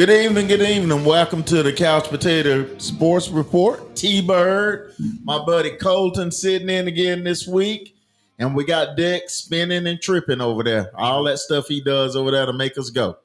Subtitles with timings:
[0.00, 1.04] Good evening, good evening.
[1.04, 3.94] Welcome to the Couch Potato Sports Report.
[3.94, 4.94] T Bird,
[5.24, 7.94] my buddy Colton sitting in again this week.
[8.38, 10.90] And we got Dick spinning and tripping over there.
[10.94, 13.18] All that stuff he does over there to make us go.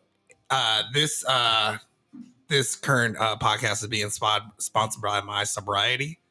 [0.50, 1.78] Uh, this uh,
[2.50, 6.20] this current uh, podcast is being spot- sponsored by my sobriety.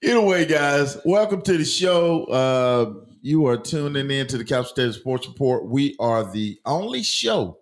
[0.00, 2.22] Anyway, guys, welcome to the show.
[2.26, 5.66] Uh, you are tuning in to the Couch Potato Sports Report.
[5.66, 7.58] We are the only show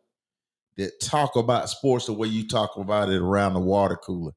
[0.77, 4.33] that talk about sports the way you talk about it around the water cooler.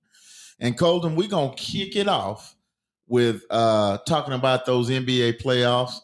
[0.59, 2.55] And Colton, we're gonna kick it off
[3.07, 5.99] with uh talking about those NBA playoffs.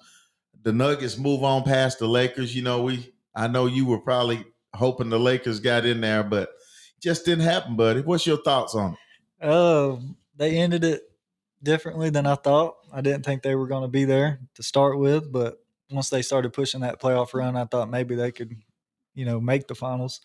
[0.63, 2.55] The Nuggets move on past the Lakers.
[2.55, 6.49] You know, we I know you were probably hoping the Lakers got in there, but
[7.01, 8.01] just didn't happen, buddy.
[8.01, 9.47] What's your thoughts on it?
[9.47, 9.97] Uh,
[10.35, 11.03] they ended it
[11.63, 12.75] differently than I thought.
[12.93, 15.57] I didn't think they were going to be there to start with, but
[15.91, 18.55] once they started pushing that playoff run, I thought maybe they could,
[19.13, 20.21] you know, make the finals.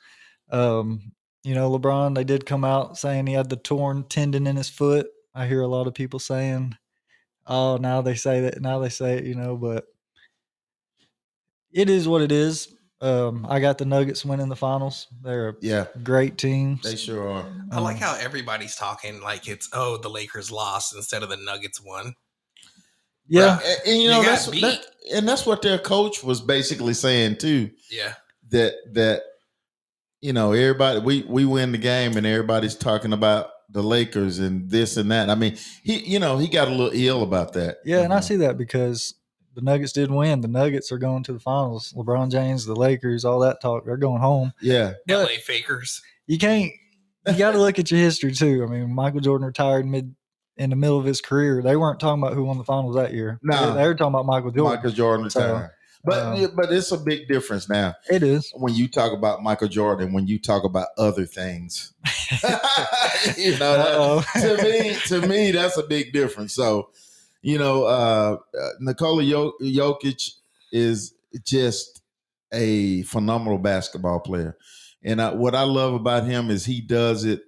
[0.51, 4.57] Um, you know, LeBron, they did come out saying he had the torn tendon in
[4.57, 5.09] his foot.
[5.35, 6.77] I hear a lot of people saying,
[7.47, 8.61] "Oh, now they say that.
[8.61, 9.87] Now they say it," you know, but
[11.73, 12.75] it is what it is.
[13.03, 15.07] Um, I got the Nuggets winning the finals.
[15.23, 16.79] They're a Yeah, great team.
[16.83, 17.47] they sure are.
[17.73, 21.37] I like Um, how everybody's talking like it's oh the Lakers lost instead of the
[21.39, 22.15] Nuggets won.
[23.29, 26.41] Yeah, And, and, you You know got that's that, and that's what their coach was
[26.41, 27.71] basically saying too.
[27.91, 28.15] Yeah,
[28.51, 29.23] That that
[30.21, 34.69] you know everybody we we win the game and everybody's talking about the Lakers and
[34.69, 35.31] this and that.
[35.31, 37.79] I mean he you know he got a little ill about that.
[37.85, 38.25] Yeah, and I Mhm.
[38.25, 39.15] see that because
[39.55, 40.41] the Nuggets did win.
[40.41, 41.93] The Nuggets are going to the finals.
[41.97, 44.53] LeBron James, the Lakers, all that talk, they're going home.
[44.61, 46.01] Yeah, But- LA Fakers.
[46.27, 46.71] You can't.
[47.27, 48.65] You got to look at your history too.
[48.67, 50.15] I mean, Michael Jordan retired mid
[50.57, 51.61] in the middle of his career.
[51.63, 53.39] They weren't talking about who won the finals that year.
[53.43, 53.73] No.
[53.75, 54.77] they, they were talking about Michael Jordan.
[54.77, 55.71] Michael Jordan So, retired.
[56.03, 58.51] But um, yeah, but it's a big difference now It is.
[58.57, 61.93] when you talk about Michael Jordan when you talk about other things.
[63.37, 66.55] you know, that- to me, to me, that's a big difference.
[66.55, 66.91] So,
[67.43, 70.31] you know, uh, uh, Nikola Jokic
[70.73, 71.15] is
[71.45, 72.03] just
[72.53, 74.57] a phenomenal basketball player,
[75.03, 77.43] and uh, what I love about him is he does it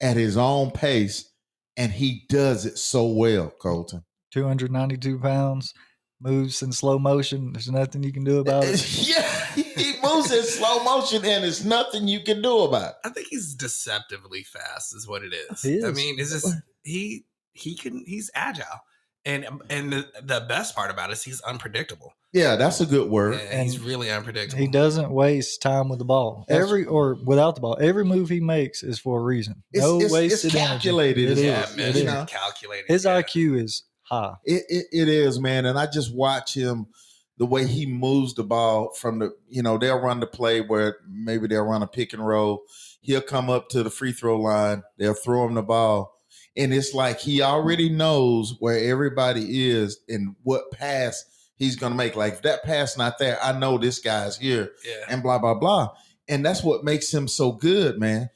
[0.00, 1.30] at his own pace,
[1.76, 4.04] and he does it so well, Colton.
[4.32, 5.72] 292 pounds,
[6.20, 7.52] moves in slow motion.
[7.52, 8.98] There's nothing you can do about it.
[9.08, 12.90] yeah, he moves in slow motion, and there's nothing you can do about.
[12.90, 12.96] it.
[13.04, 15.62] I think he's deceptively fast, is what it is.
[15.62, 18.80] He I mean, is this he he can he's agile,
[19.26, 22.12] and um, and the, the best part about it is he's unpredictable.
[22.32, 23.34] Yeah, that's a good word.
[23.42, 24.60] Yeah, he's really unpredictable.
[24.60, 26.44] He doesn't waste time with the ball.
[26.48, 29.62] That's- Every or without the ball, every move he makes is for a reason.
[29.72, 30.68] It's- no it's- it's wasted energy.
[30.68, 31.44] calculated It.
[31.44, 32.84] Yeah, is, man, It you calculated.
[32.88, 33.20] His yeah.
[33.22, 34.34] IQ is high.
[34.44, 36.86] It, it it is, man, and I just watch him
[37.38, 40.96] the way he moves the ball from the you know they'll run the play where
[41.08, 42.62] maybe they'll run a pick and roll.
[43.00, 44.82] He'll come up to the free throw line.
[44.98, 46.15] They'll throw him the ball,
[46.56, 51.24] and it's like he already knows where everybody is and what pass
[51.56, 52.16] he's gonna make.
[52.16, 55.54] Like if that pass not there, I know this guy's here, Yeah, and blah blah
[55.54, 55.90] blah.
[56.28, 58.30] And that's what makes him so good, man.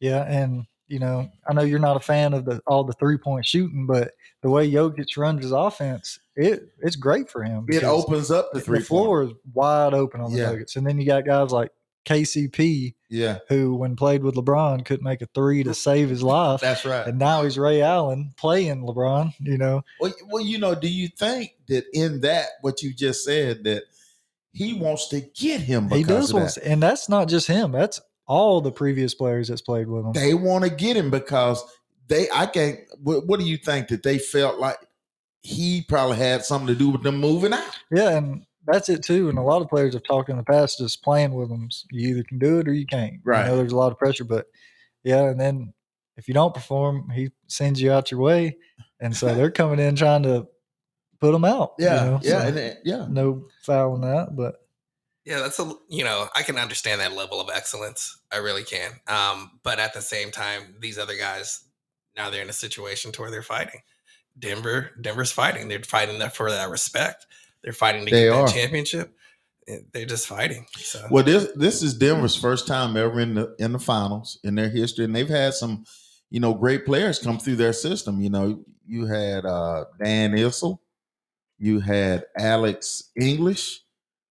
[0.00, 3.18] Yeah, and you know, I know you're not a fan of the all the three
[3.18, 4.12] point shooting, but
[4.42, 7.66] the way Jokic runs his offense, it it's great for him.
[7.68, 10.50] It opens up the three the three floor is wide open on the Yeah.
[10.50, 11.70] Nuggets, and then you got guys like
[12.06, 16.60] KCP Yeah, who, when played with LeBron, couldn't make a three to save his life,
[16.60, 17.06] that's right.
[17.06, 19.34] and now he's Ray Allen playing LeBron.
[19.40, 23.24] You know, Well, well, you know, do you think that in that what you just
[23.24, 23.82] said that
[24.52, 26.64] he wants to get him because he does, want, that?
[26.64, 27.72] and that's not just him.
[27.72, 30.12] That's all the previous players that's played with him.
[30.12, 31.62] They want to get him because
[32.08, 32.28] they.
[32.32, 32.80] I can't.
[33.02, 34.78] What, what do you think that they felt like
[35.42, 37.78] he probably had something to do with them moving out?
[37.90, 39.28] Yeah, and that's it too.
[39.28, 41.68] And a lot of players have talked in the past just playing with them.
[41.90, 43.14] You either can do it or you can't.
[43.24, 43.44] Right.
[43.44, 44.46] I know there's a lot of pressure, but
[45.04, 45.72] yeah, and then
[46.16, 48.56] if you don't perform, he sends you out your way.
[49.00, 50.48] And so they're coming in trying to
[51.20, 51.72] put them out.
[51.78, 53.06] you Yeah, know, yeah, so and it- yeah.
[53.08, 54.56] no foul in that, but
[55.24, 55.38] yeah.
[55.40, 58.18] That's a you know I can understand that level of excellence.
[58.32, 58.92] I really can.
[59.08, 61.64] Um, but at the same time, these other guys
[62.16, 63.80] now they're in a situation to where they're fighting.
[64.38, 65.68] Denver, Denver's fighting.
[65.68, 67.26] They're fighting that for that respect.
[67.66, 68.46] They're fighting to They get are.
[68.46, 69.12] that championship.
[69.92, 70.64] They're just fighting.
[70.76, 74.54] So Well, this this is Denver's first time ever in the in the finals in
[74.54, 75.84] their history, and they've had some,
[76.30, 78.20] you know, great players come through their system.
[78.20, 80.78] You know, you had uh, Dan Issel,
[81.58, 83.80] you had Alex English,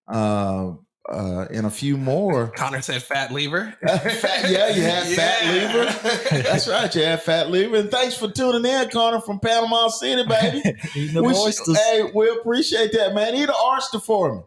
[0.08, 0.72] uh,
[1.12, 2.48] uh, and a few more.
[2.56, 3.76] Connor said fat lever.
[3.88, 6.44] Fat- yeah, you had Fat lever.
[6.44, 10.24] That's right, you had Fat Lever, and thanks for tuning in, Connor from Panama City,
[10.28, 10.62] baby.
[10.96, 11.78] eating the We sh- oysters.
[11.78, 13.36] hey, we appreciate that, man.
[13.36, 14.42] Eat an oyster for me.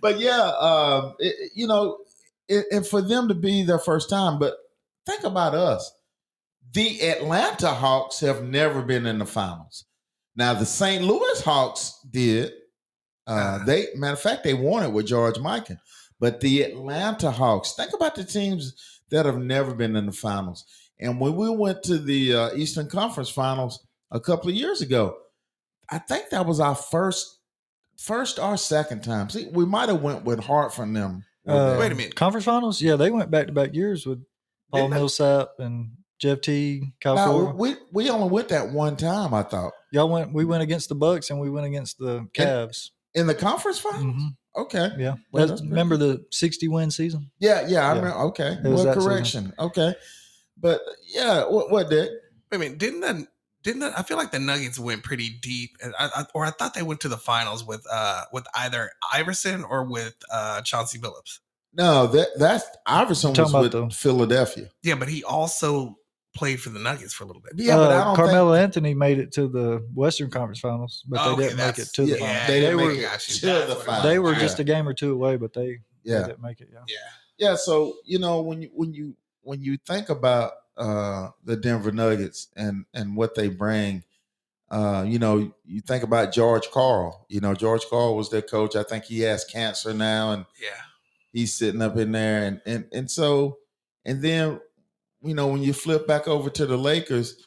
[0.00, 1.98] but yeah, um, it- it- you know,
[2.48, 4.54] it, and for them to be their first time, but
[5.06, 5.90] think about us.
[6.72, 9.84] The Atlanta Hawks have never been in the finals.
[10.36, 11.02] Now the St.
[11.04, 12.52] Louis Hawks did.
[13.26, 13.64] Uh, Ah.
[13.64, 15.78] they matter of fact, they won it with George Mikan.
[16.20, 18.74] But the Atlanta Hawks, think about the teams
[19.10, 20.64] that have never been in the finals.
[21.00, 25.16] And when we went to the uh, Eastern Conference Finals a couple of years ago,
[25.90, 27.40] I think that was our first,
[27.98, 29.28] first or second time.
[29.28, 31.24] See, we might have went with Hart from them.
[31.46, 31.76] Uh.
[31.78, 32.14] Wait a minute.
[32.14, 32.80] Conference finals?
[32.80, 34.24] Yeah, they went back to back years with
[34.70, 34.96] Paul Didn't they?
[34.96, 36.94] Millsap and Jeff T.
[37.02, 39.34] Kyle No, we we only went that one time.
[39.34, 40.32] I thought Y'all went.
[40.32, 42.90] We went against the Bucks and we went against the Cavs.
[43.14, 44.12] In the conference final.
[44.12, 44.26] hmm
[44.56, 47.30] Okay, Yeah, Well, That's- that's pretty remember the sixty win season?
[47.40, 47.80] yeah, yeah.
[47.90, 47.98] I Yeah.
[48.00, 48.18] remember.
[48.28, 49.10] Okay, It was well, that season.
[49.10, 49.52] correction.
[49.58, 49.94] Okay,
[50.56, 52.10] but yeah, what what did?
[52.52, 52.78] I mean.
[52.78, 53.26] Didn't the
[53.64, 56.50] didn't the, I feel like the Nuggets went pretty deep, and I, I, or I
[56.50, 60.98] thought they went to the finals with uh with either Iverson or with uh Chauncey
[61.00, 61.38] Billups.
[61.72, 64.70] No, that that's Iverson You're was with the- Philadelphia.
[64.84, 65.96] Yeah, but he also
[66.34, 67.52] played for the Nuggets for a little bit.
[67.56, 71.20] Yeah, but I Uh, don't Carmelo Anthony made it to the Western Conference Finals, but
[71.20, 72.46] Okay, they didn't make it to the yeah, finals.
[72.48, 73.34] they They, were make it got you.
[73.36, 74.02] to the finals.
[74.04, 74.38] they were Yeah.
[74.40, 76.68] just a game or two away, but they, they Yeah, didn't make it.
[76.72, 76.80] Yeah.
[76.88, 76.96] Yeah.
[77.38, 77.54] yeah.
[77.56, 82.48] So you know when you when you when you think about uh the Denver Nuggets
[82.56, 84.02] and and what they bring,
[84.70, 87.26] uh, you know, you think about George Karl.
[87.28, 88.74] You know, George Karl was their coach.
[88.74, 90.70] I think he has cancer now, and Yeah.
[91.32, 93.58] he's sitting up in there and and and so
[94.04, 94.60] and then
[95.24, 97.46] you know when you flip back over to the Lakers,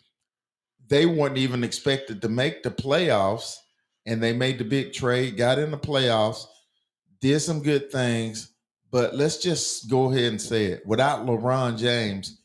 [0.87, 3.55] they weren't even expected to make the playoffs
[4.05, 6.45] and they made the big trade, got in the playoffs,
[7.19, 8.53] did some good things,
[8.89, 10.85] but let's just go ahead and say it.
[10.85, 12.41] Without LeBron James,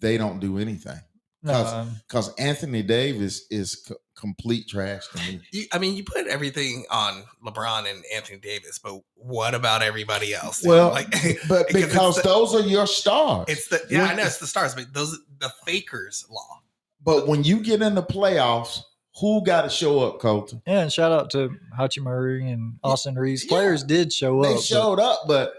[0.00, 1.00] they don't do anything
[1.44, 5.40] No, Cause- um, cuz Anthony Davis is c- complete trash to me.
[5.52, 10.34] You, I mean, you put everything on LeBron and Anthony Davis, but what about everybody
[10.34, 10.64] else?
[10.64, 11.10] Well, like,
[11.48, 13.44] But Because it's the- those are your stars.
[13.48, 16.60] it's the yeah, I know it's the stars, but those the fakers law.
[17.02, 18.80] But when you get in the playoffs,
[19.20, 20.62] who got to show up, Colton?
[20.66, 23.44] yeah, and shout out to Hachimura and Austin Reaves.
[23.44, 23.48] Yeah.
[23.50, 24.54] Players did show They up.
[24.56, 25.52] but- showed up, but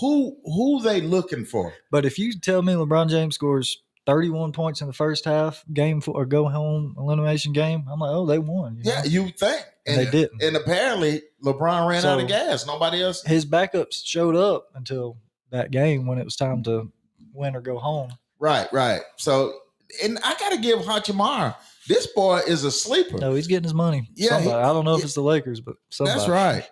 [0.00, 1.72] who who they looking for?
[1.90, 6.00] But if you tell me LeBron James scores 31 points in the first half, game
[6.00, 8.76] for a go home elimination game, I'm like, oh, they won.
[8.76, 9.04] you Yeah, know?
[9.04, 9.64] you think?
[9.86, 10.42] and they didn't.
[10.42, 12.66] And apparently, LeBron ran out of gas.
[12.66, 13.22] Nobody else.
[13.22, 15.16] His backups showed up until
[15.50, 16.90] that game when it was time to
[17.32, 18.10] win or go home.
[18.40, 19.00] Right, right.
[19.16, 19.54] So,
[20.02, 21.54] and I got to give Hachimura.
[21.88, 23.18] This boy is a sleeper.
[23.18, 24.08] No, he's getting his money.
[24.14, 26.18] Yeah, he- I don't know if it's the Lakers, but somebody.
[26.18, 26.68] That's right.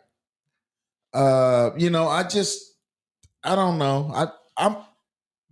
[1.14, 2.74] Uh, you know, I just,
[3.42, 4.10] I don't know.
[4.14, 4.26] I,
[4.56, 4.76] I'm,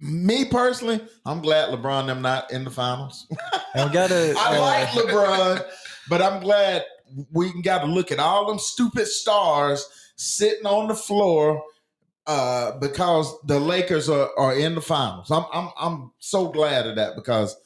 [0.01, 3.27] me personally, I'm glad LeBron and them not in the finals.
[3.75, 4.35] And we got to.
[4.37, 5.65] I like LeBron,
[6.09, 6.85] but I'm glad
[7.33, 11.63] we got to look at all them stupid stars sitting on the floor
[12.27, 15.31] uh, because the Lakers are, are in the finals.
[15.31, 17.57] I'm I'm I'm so glad of that because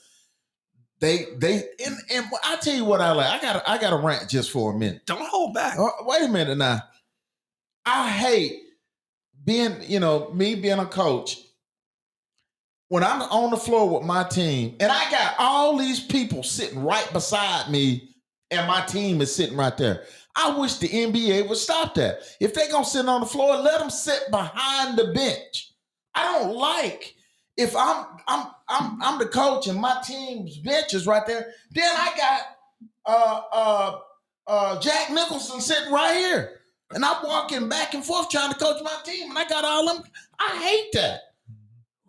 [1.00, 3.27] they they and, and I tell you what I like.
[3.27, 5.06] I got I got to rant just for a minute.
[5.06, 5.77] Don't hold back.
[5.79, 6.82] Oh, wait a minute now.
[7.87, 8.61] I hate
[9.44, 11.38] being, you know, me being a coach.
[12.91, 16.82] When I'm on the floor with my team, and I got all these people sitting
[16.82, 18.17] right beside me,
[18.51, 20.03] and my team is sitting right there.
[20.35, 22.19] I wish the NBA would stop that.
[22.41, 25.73] If they're gonna sit on the floor, let them sit behind the bench.
[26.17, 27.15] I don't like
[27.56, 31.53] if I'm I'm I'm I'm the coach and my team's bench is right there.
[31.70, 32.43] Then I got
[33.06, 33.99] uh uh
[34.49, 36.61] uh, Jack Nicholson sitting right here.
[36.93, 39.87] And I'm walking back and forth trying to coach my team, and I got all
[39.87, 40.03] them.
[40.41, 41.20] I hate that.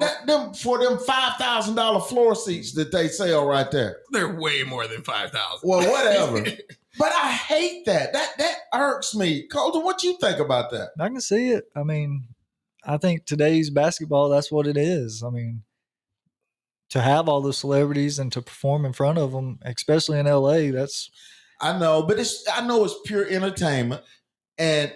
[0.02, 4.00] That them for them five thousand dollar floor seats that they sell right there.
[4.12, 5.68] They're way more than five thousand.
[5.70, 6.46] Well, whatever.
[7.00, 8.12] But I hate that.
[8.12, 9.48] That that irks me.
[9.48, 10.90] Colton, what do you think about that?
[11.00, 11.64] I can see it.
[11.74, 12.26] I mean,
[12.84, 15.24] I think today's basketball, that's what it is.
[15.24, 15.64] I mean,
[16.90, 20.72] to have all the celebrities and to perform in front of them, especially in LA,
[20.72, 21.10] that's
[21.62, 24.04] I know, but it's I know it's pure entertainment.
[24.58, 24.94] And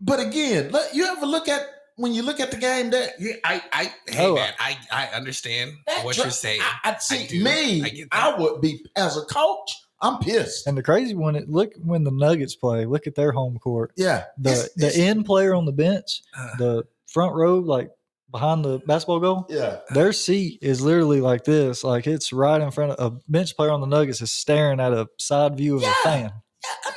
[0.00, 1.62] but again, look, you ever look at
[1.98, 5.06] when you look at the game that Yeah, I, I, hey Oh, man, I, I
[5.08, 6.60] understand what dri- you're saying.
[6.62, 7.44] I, I see do.
[7.44, 7.82] me.
[7.82, 9.70] I I would be as a coach.
[10.00, 10.66] I'm pissed.
[10.68, 11.34] and the crazy one.
[11.36, 12.84] It look when the Nuggets play.
[12.86, 13.92] Look at their home court.
[13.96, 17.90] Yeah, The it's- the it's- end player on the bench, Uh, the front row, like
[18.30, 19.46] behind the basketball goal.
[19.48, 19.78] yeah.
[19.90, 21.82] Their seat is literally like this.
[21.82, 24.92] Like it's right in front of a bench player on the Nuggets is staring at
[24.92, 25.90] a side view of Yeah.
[26.00, 26.22] a fan.
[26.24, 26.90] Yeah,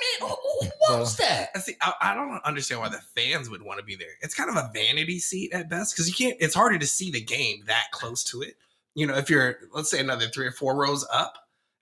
[0.61, 1.49] I mean, who, who wants that?
[1.55, 1.75] I see.
[1.81, 4.15] I, I don't understand why the fans would want to be there.
[4.21, 6.37] It's kind of a vanity seat at best because you can't.
[6.39, 8.55] It's harder to see the game that close to it.
[8.95, 11.35] You know, if you're let's say another three or four rows up,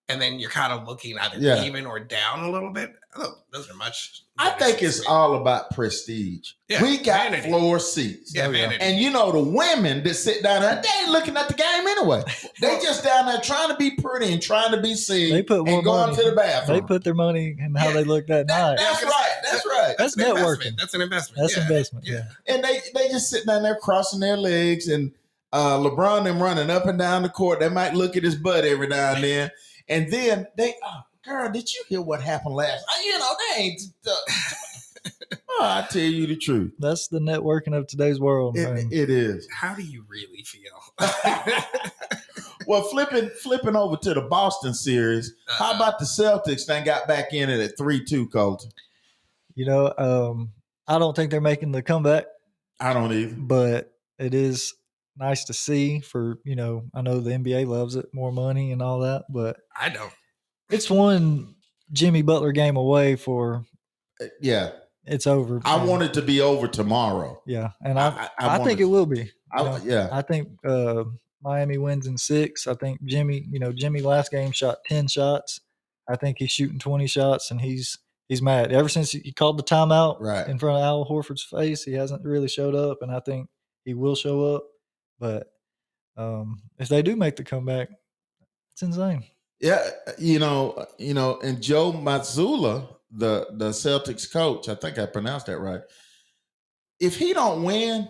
[0.10, 1.64] and then you're kind of looking either Yeah.
[1.64, 2.94] even or down a little bit.
[3.16, 4.24] Oh, those are much.
[4.38, 5.06] I think it's me.
[5.10, 6.52] all about prestige.
[6.68, 7.50] Yeah, we got vanity.
[7.50, 8.34] floor seats.
[8.36, 8.78] yeah, vanity.
[8.82, 11.88] And you know the women that sit down there, they ain't looking at the game
[11.88, 12.24] anyway.
[12.62, 15.32] They just down there trying to be pretty and trying to be seen.
[15.34, 16.78] They put more and going money- to the bathroom.
[16.78, 17.94] They put their money in how Yeah.
[17.94, 18.78] they look that That- night.
[18.78, 19.36] that's right.
[19.52, 19.96] That's right.
[19.98, 20.60] That's an investment.
[20.76, 20.78] networking.
[20.80, 21.42] That's an investment.
[21.42, 21.64] That's yeah.
[21.64, 22.06] investment.
[22.08, 22.14] Yeah.
[22.48, 22.54] Yeah.
[22.56, 25.12] and they they just sitting down there crossing their legs and
[25.52, 27.60] uh LeBron them running up and down the court.
[27.60, 29.52] They might look at his butt every now and then,
[29.90, 32.86] and then they, oh, girl, did you hear what happened last?
[33.04, 33.82] You know, they ain't.
[34.08, 34.26] Oh,
[35.62, 38.56] I tell you the truth, That's the networking of today's world.
[38.56, 38.78] man.
[38.78, 39.48] it, it is.
[39.54, 40.80] How do you really feel?
[42.68, 45.34] Well, flipping flipping over to the Boston series.
[45.48, 46.68] How Uh, about the Celtics?
[46.68, 48.28] Then got back in it at three two.
[48.30, 48.70] Colton.
[49.56, 50.52] you know, um,
[50.88, 52.26] I don't think they're making the comeback,
[52.80, 53.48] I don't even.
[53.48, 54.76] but it is
[55.18, 58.82] nice to see for, you know, I know the NBA loves it, more money and
[58.82, 60.14] all that, but I don't.
[60.70, 61.56] it's one
[61.92, 63.66] Jimmy Butler game away for
[64.42, 64.72] Yeah,
[65.06, 65.62] it's over.
[65.66, 67.42] I And- want it to be over tomorrow.
[67.46, 67.72] Yeah.
[67.84, 69.32] And I, I, want think it will be.
[69.52, 69.80] I, know.
[69.84, 71.04] yeah, I think uh,
[71.42, 72.68] Miami wins in six.
[72.68, 75.60] I think Jimmy, you know, Jimmy last game shot ten shots.
[76.08, 77.98] I think he's shooting twenty shots, and he's
[78.28, 78.72] he's mad.
[78.72, 80.48] Ever since he called the timeout Right.
[80.48, 83.48] in front of Al Horford's face, he hasn't really showed up, and I think
[83.86, 84.66] he will show up.
[85.20, 85.52] But
[86.18, 87.90] um, if they do make the comeback,
[88.72, 89.24] it's insane.
[89.60, 89.86] Yeah,
[90.18, 95.48] you know, you know, and Joe Mazzulla, the the Celtics coach, I think I pronounced
[95.48, 95.82] that right.
[97.00, 98.08] If he don't win,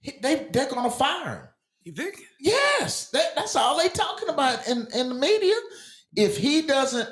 [0.00, 1.48] he, they they're gonna fire him.
[1.84, 2.20] You think?
[2.38, 5.54] Yes, that, that's all they talking about in in the media.
[6.14, 7.08] If he doesn't,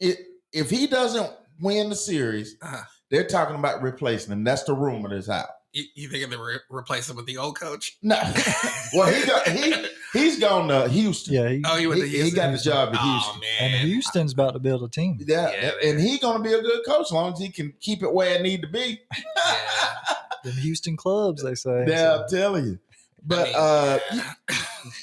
[0.00, 0.18] it
[0.52, 1.30] if he doesn't
[1.60, 2.84] win the series, Uh-huh.
[3.10, 4.44] they're talking about replacing him.
[4.44, 5.48] That's the rumor that's out.
[5.74, 7.98] You, you think they re- replace him with the old coach?
[8.02, 8.16] No,
[8.94, 9.74] well he got he
[10.12, 11.34] he's gone to Houston.
[11.34, 13.40] Yeah, he, Oh, you went to he, he got the job at Oh Houston.
[13.40, 13.74] man.
[13.80, 15.18] and Houston's about to build a team.
[15.20, 16.06] Yeah, Yeah, and man.
[16.06, 18.42] he gonna be a good coach as long as he can keep it where it
[18.42, 19.00] need to be.
[20.44, 21.86] The Houston clubs, they say.
[21.88, 22.78] Yeah, so- I'm telling you.
[23.26, 24.24] But I mean, uh,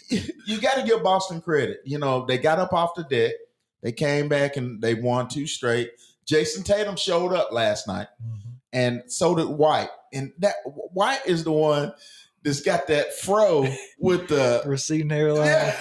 [0.10, 0.22] yeah.
[0.46, 1.80] you got to give Boston credit.
[1.84, 3.34] You know, they got up off the deck.
[3.82, 5.90] They came back and they won two straight.
[6.28, 8.51] Jayson Tatum showed up last night, Mhm.
[8.74, 9.90] And so did White.
[10.14, 11.94] And that White is the one
[12.44, 13.68] that's got that fro
[14.00, 14.64] with the.
[14.68, 15.80] receding hairline Yeah.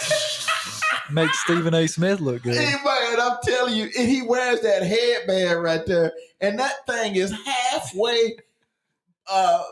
[1.11, 1.87] makes Stephen A.
[1.87, 2.55] Smith look good.
[2.55, 7.17] Hey, man, I'm telling you, and he wears that headband right there, and that thing
[7.17, 8.37] is halfway,
[9.31, 9.63] uh,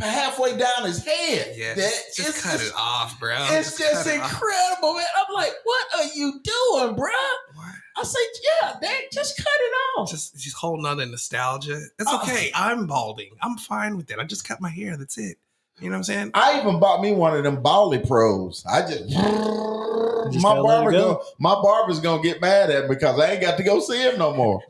[0.00, 1.54] halfway down his head.
[1.56, 3.34] Yeah, That- just, just it's cut it off, bro.
[3.50, 5.04] It's just cut it incredible, man.
[5.16, 7.54] I'm like, what are you doing, bruh?
[7.54, 7.74] What?
[7.96, 8.18] I say,
[8.62, 10.10] yeah, Dad, just cut it off.
[10.10, 11.80] Just, just holding on to nostalgia.
[11.98, 12.22] It's Oh.
[12.22, 12.50] okay.
[12.54, 13.30] I'm balding.
[13.42, 14.18] I'm fine with it.
[14.18, 14.96] I just cut my hair.
[14.96, 15.36] That's it.
[15.80, 16.30] You know what I'm saying?
[16.34, 18.64] I even bought me one of them Bally Pros.
[18.66, 21.14] I just, just my gotta barber go.
[21.14, 21.22] go.
[21.38, 24.18] my barber's gonna get mad at me because I ain't got to go see him
[24.18, 24.62] no more.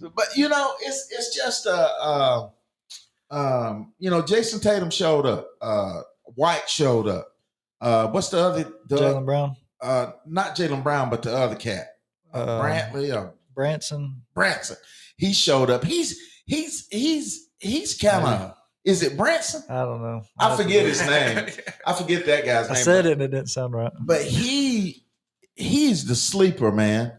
[0.00, 2.48] But you know, it's it's just uh, uh
[3.30, 6.02] um you know, Jayson Tatum showed up, uh
[6.34, 7.28] White showed up.
[7.80, 11.88] Uh what's the other the Jaylen Brown, uh not Jaylen Brown, but the other cat.
[12.32, 14.22] Uh, Uh, Brantley or Branson.
[14.34, 14.76] Branson.
[15.16, 15.84] He showed up.
[15.84, 18.54] He's he's he's he's kind of
[18.84, 19.62] is it Branson?
[19.70, 20.22] I don't know.
[20.38, 21.48] I to forget his name.
[21.86, 22.76] I forget that guy's name.
[22.76, 23.92] I said but, it and it didn't sound right.
[24.00, 25.06] but he
[25.54, 27.12] he's the sleeper, man.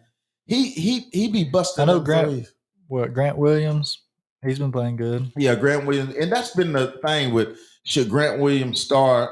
[0.46, 1.82] He he he be busting.
[1.84, 2.48] I know Grant-.
[2.88, 4.02] What Grant Williams?
[4.46, 5.32] He's been playing good.
[5.38, 9.32] Yeah, Grant Williams, and that's been the thing with should Grant Williams start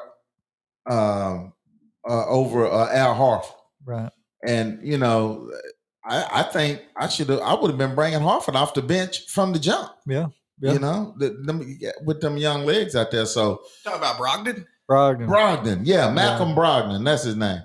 [0.90, 1.54] um,
[2.08, 3.54] uh, over uh, Al Horford,
[3.86, 4.12] Right.
[4.46, 5.50] and you know.
[6.06, 7.40] I, I think I should have.
[7.40, 9.90] I would have been bringing Horford off the bench from the jump.
[10.06, 10.28] Yeah.
[10.60, 10.74] Yeah.
[10.74, 13.26] You know, the, them, with them young legs out there.
[13.26, 14.66] So Talk about Brogdon.
[14.92, 15.28] Brogdon.
[15.28, 17.62] Brogdon, yeah, Malcolm Brogdon, that's his name.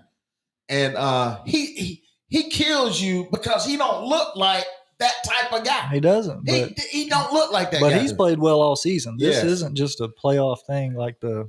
[0.68, 4.64] And uh he, he he kills you because he don't look like
[4.98, 5.88] that type of guy.
[5.92, 7.98] he doesn't, He, but he don't look like that but guy.
[8.00, 9.16] he's played well all season.
[9.18, 9.44] This Yes.
[9.44, 11.48] isn't just a playoff thing like the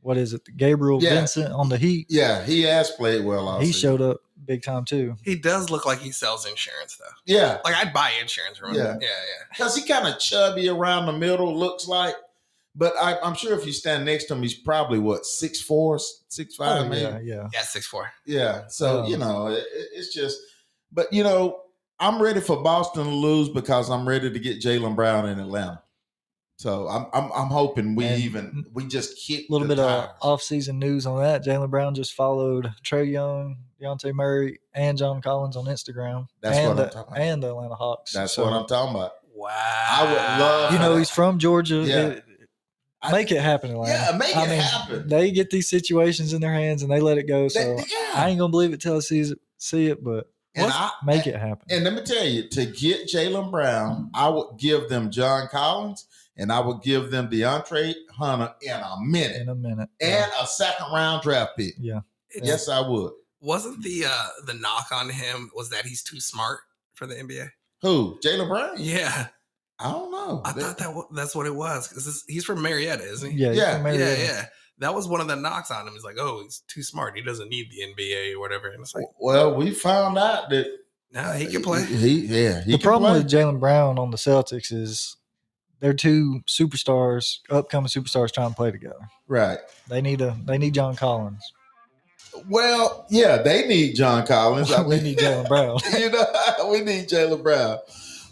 [0.00, 0.44] what is it?
[0.44, 1.14] The Gabriel Yeah.
[1.14, 2.06] Vincent on the Heat.
[2.08, 3.48] yeah, he has played well.
[3.48, 3.80] All he season.
[3.80, 5.16] showed up big time too.
[5.24, 7.10] He does look like he sells insurance, though.
[7.26, 8.76] Yeah, Like I'd buy insurance from him.
[8.76, 8.84] Yeah.
[9.00, 9.44] Yeah, yeah.
[9.50, 12.14] because he kind of chubby around the middle, looks like.
[12.76, 15.98] But I, I'm sure if you stand next to him, he's probably what six four,
[16.28, 17.02] six five, Oh, maybe.
[17.02, 17.48] yeah, yeah.
[17.52, 18.08] Yeah, six four.
[18.24, 18.68] Yeah.
[18.68, 20.38] So, Um, you know, it, it- it's just,
[20.92, 21.60] but, you know,
[22.00, 25.82] I'm ready for Boston to lose because I'm ready to get Jaylen Brown in Atlanta.
[26.56, 29.82] So I'm I'm, I'm hoping we And even we just kick A little the bit
[29.84, 30.10] of tires.
[30.22, 31.44] off-season news on that.
[31.44, 36.26] Jaylen Brown just followed Trae Young, Dejounte Murray, and John Collins on Instagram.
[36.40, 37.20] That's and what the, I'm talking about.
[37.20, 38.12] And the Atlanta Hawks.
[38.12, 39.12] That's So, what I'm talking about.
[39.32, 39.48] Wow.
[39.52, 41.76] I would love- You know, he's from Georgia.
[41.76, 42.06] Yeah.
[42.08, 42.24] It-
[43.12, 43.92] make it happen, Atlanta.
[44.10, 45.08] Yeah, make I it mean, happen.
[45.08, 47.46] They get these situations in their hands and they let it go.
[47.46, 50.64] So That- I ain't gonna believe it till I see it, see it, but And
[50.66, 51.66] Was- I Make it happen.
[51.70, 56.06] And let me tell you, to get Jaylen Brown, I would give them John Collins
[56.36, 59.88] and I would give them DeAndre Hunter in a minute in a minute.
[60.00, 61.74] and a second round draft pick.
[61.78, 62.00] yeah.
[62.34, 63.12] It's- Yes, I would.
[63.40, 66.58] Wasn't the uh the knock on him was that he's too smart
[66.94, 67.50] for the NBA?
[67.82, 68.18] Who?
[68.24, 68.74] Jaylen Brown?
[68.78, 69.28] Yeah,
[69.78, 70.42] I don't know.
[70.44, 73.38] I thought that wa- that's what it was because he's from Marietta, isn't he?
[73.38, 73.52] Yeah.
[73.52, 73.92] Yeah, Yeah.
[73.92, 74.46] yeah, yeah.
[74.80, 75.92] That was one of the knocks on him.
[75.94, 77.16] He's like, oh, he's too smart.
[77.16, 78.68] He doesn't need the NBA or whatever.
[78.68, 80.66] And it's like, Well, we found out that
[81.12, 81.84] no, he can play.
[81.84, 83.20] He, yeah, he The can problem play.
[83.22, 85.16] with Jaylen Brown on the Celtics is
[85.80, 89.08] they're two superstars, upcoming superstars trying to play together.
[89.26, 89.58] right.
[89.88, 91.42] They need a they need John Collins.
[92.48, 94.70] Well, yeah, they need John Collins.
[94.70, 95.78] I we need Jaylen Brown.
[95.98, 97.78] you know, we need Jaylen Brown.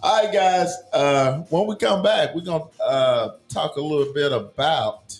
[0.02, 0.72] All right, guys.
[0.92, 5.18] Uh, when we come back, we're gonna uh, talk a little bit about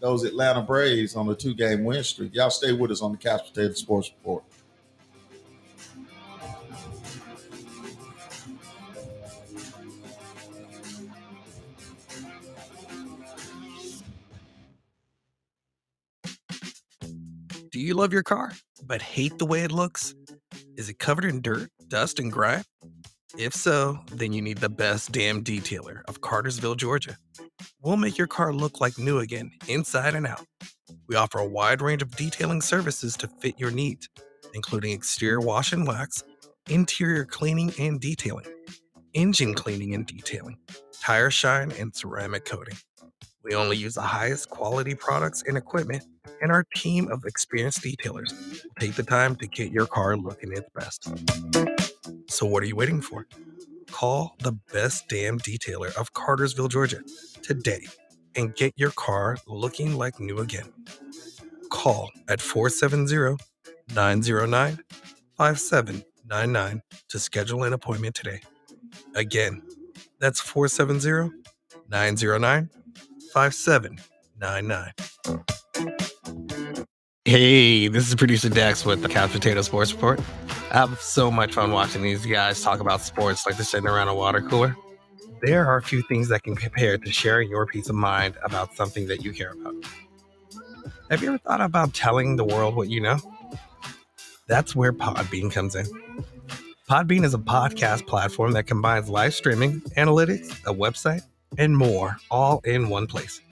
[0.00, 2.34] those Atlanta Braves on a two-game win streak.
[2.34, 4.44] Y'all stay with us on the Couch Potato Sports Report.
[17.70, 20.14] Do you love your car, but hate the way it looks?
[20.76, 22.64] Is it covered in dirt, dust, and grime?
[23.36, 27.18] If so, then you need the best damn detailer of Cartersville, Georgia.
[27.82, 30.46] We'll make your car look like new again, inside and out.
[31.08, 34.08] We offer a wide range of detailing services to fit your needs,
[34.54, 36.24] including exterior wash and wax,
[36.70, 38.46] interior cleaning and detailing,
[39.12, 40.56] engine cleaning and detailing,
[41.00, 42.76] tire shine, and ceramic coating.
[43.44, 46.04] We only use the highest quality products and equipment
[46.40, 48.32] and our team of experienced detailers
[48.62, 51.77] will take the time to get your car looking its best.
[52.28, 53.26] So, what are you waiting for?
[53.90, 57.02] Call the best damn detailer of Cartersville, Georgia
[57.42, 57.86] today
[58.36, 60.72] and get your car looking like new again.
[61.70, 63.36] Call at 470
[63.94, 64.78] 909
[65.38, 68.40] 5799 to schedule an appointment today.
[69.14, 69.62] Again,
[70.20, 71.30] that's 470
[71.90, 72.70] 909
[73.32, 74.92] 5799.
[77.28, 80.18] Hey, this is producer Dex with the Couch Potato Sports Report.
[80.70, 84.08] I have so much fun watching these guys talk about sports like they're sitting around
[84.08, 84.74] a water cooler.
[85.42, 88.74] There are a few things that can compare to sharing your peace of mind about
[88.76, 89.74] something that you care about.
[91.10, 93.18] Have you ever thought about telling the world what you know?
[94.46, 95.84] That's where Podbean comes in.
[96.88, 101.20] Podbean is a podcast platform that combines live streaming, analytics, a website,
[101.58, 103.42] and more all in one place.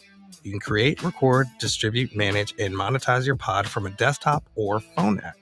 [0.47, 5.19] You can create, record, distribute, manage, and monetize your pod from a desktop or phone
[5.19, 5.35] app.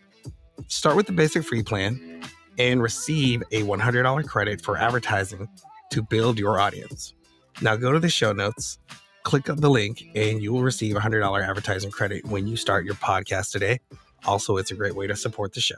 [0.68, 2.22] Start with the basic free plan
[2.58, 5.46] and receive a $100 credit for advertising
[5.90, 7.12] to build your audience.
[7.60, 8.78] Now go to the show notes,
[9.24, 12.86] click on the link, and you will receive a $100 advertising credit when you start
[12.86, 13.80] your podcast today.
[14.24, 15.76] Also, it's a great way to support the show.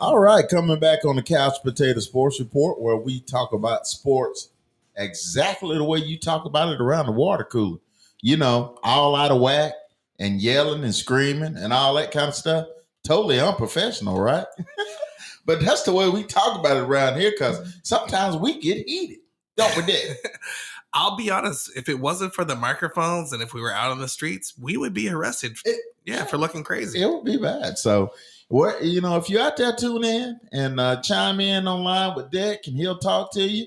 [0.00, 4.50] All right, coming back on the Couch Potato Sports Report, where we talk about sports
[4.96, 7.78] exactly the way you talk about it around the water cooler.
[8.20, 9.72] You know, all out of whack
[10.18, 12.66] and yelling and screaming and all that kind of stuff.
[13.04, 14.46] Totally unprofessional, right?
[15.46, 19.18] but that's the way we talk about it around here because sometimes we get heated.
[19.56, 20.18] Don't we, Dick?
[20.94, 23.98] I'll be honest, if it wasn't for the microphones and if we were out on
[23.98, 25.56] the streets, we would be arrested.
[25.64, 27.00] It- yeah, for looking crazy.
[27.00, 27.78] it would be bad.
[27.78, 28.12] So,
[28.54, 32.30] what you know, if you're out there, tune in and uh, chime in online with
[32.30, 33.66] Dick, and he'll talk to you.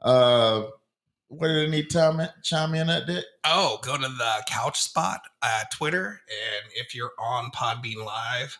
[0.00, 0.66] Uh,
[1.28, 3.24] do they need to chime in, at Dick?
[3.42, 6.20] Oh, go to the couch spot at Twitter.
[6.28, 8.56] And if you're on Podbean Live,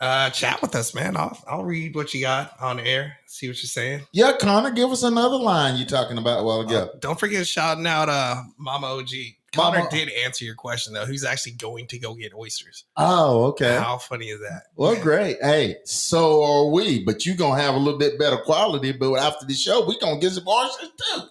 [0.00, 1.18] uh, chat with us, man.
[1.18, 4.06] I'll, I'll read what you got on air, see what you're saying.
[4.12, 6.90] Yeah, Connor, give us another line You're talking about a while ago.
[6.94, 9.10] Uh, don't forget shouting out uh, Mama OG.
[9.54, 11.06] Connor Mama- did answer your question, though.
[11.06, 12.84] Who's actually going to go get oysters?
[12.96, 13.76] oh, okay.
[13.76, 14.64] How funny is that?
[14.76, 15.38] Well, great.
[15.40, 18.92] Hey, so are we, but you're gonna have a little bit better quality.
[18.92, 21.22] But after the show, we're gonna get some oysters too.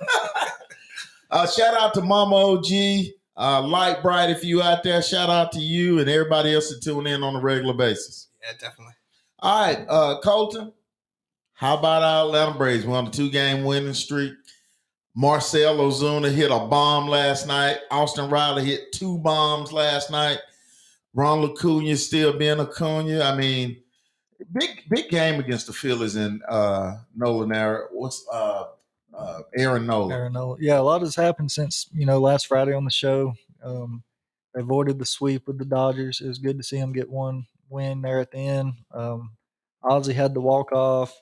[1.30, 2.66] uh, shout out to Mama OG,
[3.36, 4.30] uh, Light Bright.
[4.30, 7.36] If you out there, shout out to you and everybody else that tune in on
[7.36, 8.28] a regular basis.
[8.42, 8.94] Yeah, definitely.
[9.40, 10.72] All right, uh, Colton.
[11.54, 12.86] How about our Atlanta Braves?
[12.86, 14.32] We're on the two-game winning streak.
[15.14, 17.78] Marcell Ozuna hit a bomb last night.
[17.90, 20.38] Austin Riley hit two bombs last night.
[21.14, 23.22] Ron Acuna still being a Acuna.
[23.22, 23.82] I mean,
[24.52, 27.52] big big game against the Phillies and uh, Nolan.
[27.52, 28.66] Aaron, what's uh,
[29.12, 30.12] uh, Aaron Nolan?
[30.12, 30.56] Aaron Nola.
[30.60, 33.34] Yeah, a lot has happened since you know last Friday on the show.
[33.62, 34.04] Um,
[34.54, 36.20] avoided the sweep with the Dodgers.
[36.20, 38.74] It was good to see them get one win there at the end.
[38.92, 39.32] Um,
[39.82, 41.20] Ozzy had the walk off.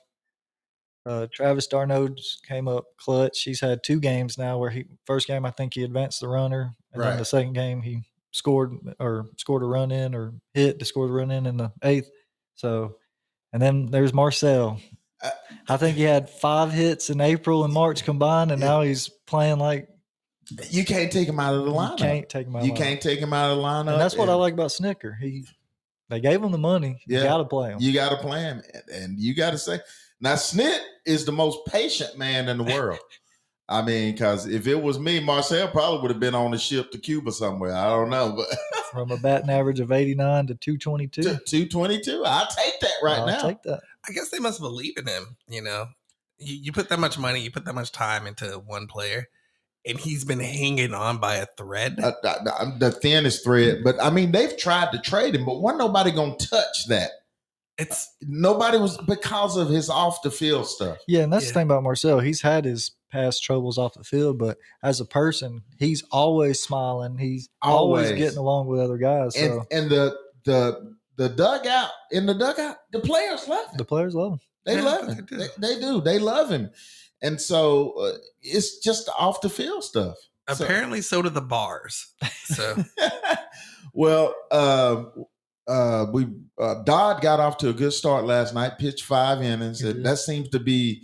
[1.09, 2.15] Uh, Travis d'Arnaud
[2.47, 3.41] came up clutch.
[3.41, 6.75] He's had two games now where he first game I think he advanced the runner,
[6.93, 7.09] and Right.
[7.09, 11.07] then the second game he scored or scored a run in or hit to score
[11.07, 12.11] the run in in the eighth.
[12.53, 12.97] So,
[13.51, 14.79] and then there's Marcell.
[15.23, 15.31] Uh,
[15.67, 18.67] I think he had five hits in April and March combined, and Yeah.
[18.67, 19.89] now he's playing like
[20.69, 21.91] You can't take him out of the lineup.
[21.99, 22.65] you can't take him out.
[22.65, 22.77] You lineup.
[22.77, 23.93] can't take him out of the lineup.
[23.93, 25.17] and that's what I like about Snitker.
[25.19, 25.45] He
[26.09, 27.01] they gave him the money.
[27.07, 27.19] Yeah.
[27.19, 27.77] You got to play him.
[27.79, 28.61] You got to play him,
[28.93, 29.79] and you got to say
[30.21, 30.33] now.
[30.33, 32.99] Snit is the most patient man in the world.
[33.71, 36.89] I mean, because if it was me, Marcell probably would have been on the ship
[36.91, 37.73] to Cuba somewhere.
[37.75, 38.47] I don't know, but
[38.91, 41.37] From a batting average of 89 to 222.
[41.45, 43.41] two twenty two, I'll take that right I'll now.
[43.41, 43.81] take that.
[44.07, 45.37] I guess they must believe in him.
[45.47, 45.85] You know,
[46.39, 49.27] you, you put that much money, you put that much time into one player,
[49.85, 51.99] and he's been hanging on by a thread.
[52.01, 55.79] Uh, the, the thinnest thread, but I mean, they've tried to trade him, but wasn't
[55.81, 57.11] nobody gonna touch that.
[57.79, 60.97] It's Nobody was because of his off the field stuff.
[61.07, 61.49] Yeah, and that's Yeah.
[61.49, 62.19] the thing about Marcell.
[62.19, 67.17] He's had his past troubles off the field, but as a person, he's always smiling.
[67.17, 68.19] He's always, Always.
[68.21, 69.35] getting along with other guys.
[69.35, 70.15] And So and the
[70.45, 73.77] the the dugout in the dugout, the players love him.
[73.77, 74.39] the players love him.
[74.65, 75.25] They Yeah, love they him.
[75.25, 75.37] do.
[75.37, 76.01] They, they do.
[76.01, 76.69] They love him.
[77.21, 80.15] And so uh, it's just off the field stuff.
[80.53, 82.13] So- apparently so do the bars.
[82.45, 82.83] So
[83.93, 85.03] well, uh,
[85.69, 86.27] uh, we
[86.57, 88.77] uh, Dodd got off to a good start last night.
[88.79, 89.79] Pitched five innings.
[89.79, 91.03] He That, seems to be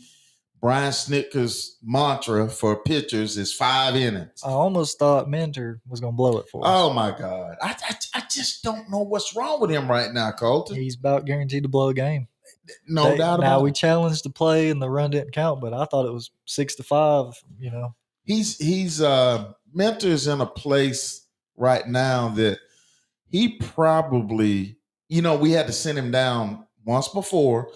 [0.60, 4.42] Brian Snitker's mantra for pitchers is five innings.
[4.44, 6.70] I almost thought Minter was going to blow it for us.
[6.70, 7.56] Oh my God!
[7.62, 10.76] I, I I just don't know what's wrong with him right now, Colton.
[10.76, 12.28] He's about guaranteed to blow a game.
[12.88, 15.74] No They- doubt now about we challenged the play and the run didn't count, but
[15.74, 17.34] I thought it was six to five.
[17.60, 22.58] You know, he's he's uh Minter's in a place right now that
[23.36, 24.78] he probably
[25.10, 27.70] you know we had to send him down once before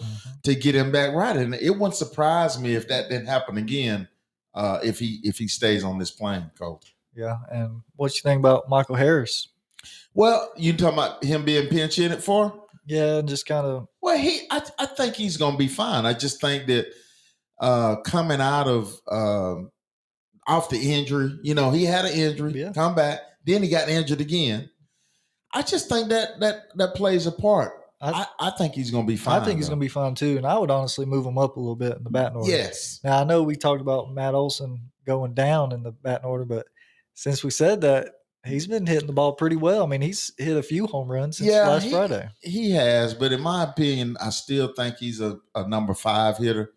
[0.44, 4.08] to get him back right and it wouldn't surprise me if that didn't happen again
[4.54, 7.38] uh if he if he stays on this plane coach yeah.
[7.50, 9.48] And what you think about Michael Harris?
[10.14, 12.52] well you talking about him being pinch in it for
[12.86, 16.40] Yeah, just kind of well he i, I think he's gonna be fine i just
[16.40, 16.86] think that
[17.60, 19.70] uh coming out of um
[20.46, 22.72] off the injury you know he had an injury Yeah.
[22.72, 24.70] come back then he got injured again
[25.52, 29.06] i just think that that that plays a part I- i, I think he's gonna
[29.06, 30.36] be fine I think he's going to be fine too.
[30.38, 32.50] And I would honestly move him up a little bit in the batting order.
[32.50, 36.44] yes Now I know we talked about Matt Olson going down in the batting order,
[36.46, 36.66] but
[37.14, 38.12] since we said that,
[38.46, 39.82] he's been hitting the ball pretty well.
[39.82, 42.28] I mean, he's hit a few home runs since Yeah, last he- Friday.
[42.40, 46.72] he has but in my opinion i still think he's a, a number five hitter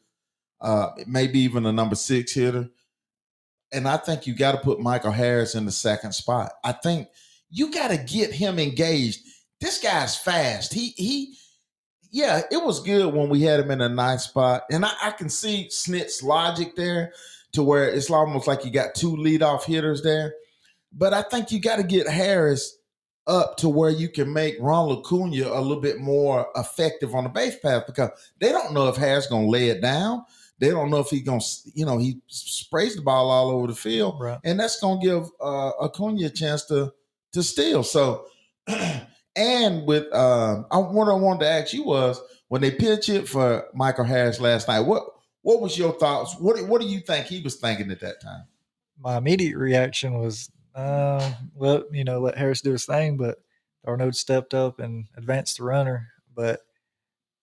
[0.60, 2.70] uh maybe even a number six hitter
[3.72, 7.08] and i think you got to put michael harris in the second spot i think
[7.54, 9.22] you got to get him engaged.
[9.62, 10.74] This guy's fast.
[10.74, 11.36] He he
[12.12, 14.64] yeah it was good when we had him in a ninth spot.
[14.72, 17.14] And i, I can see snit's logic there
[17.54, 20.34] to where it's almost like you got two leadoff hitters there.
[20.92, 22.78] But i think you got to get harris
[23.26, 27.30] up to where you can make Ron Acuna a little bit more effective on the
[27.30, 28.10] base path because
[28.42, 30.26] they don't know if Harris going to lay it down.
[30.60, 33.68] They don't know if he's going to, you know, he sprays the ball all over
[33.68, 34.40] the field, Right.
[34.44, 36.92] and that's going to give uh, Acuna a chance to
[37.34, 37.84] to steal.
[37.84, 38.26] So,
[39.36, 43.28] and with um, I what I wanted to ask you was when they pitch it
[43.28, 44.82] for Michael Harris last night.
[44.82, 45.04] What
[45.42, 46.36] what was your thoughts?
[46.40, 48.46] What what do you think he was thinking at that time?
[49.00, 53.38] My immediate reaction was, uh, well, you know, let Harris do his thing, but
[53.86, 56.10] d'Arnaud stepped up and advanced the runner.
[56.34, 56.62] But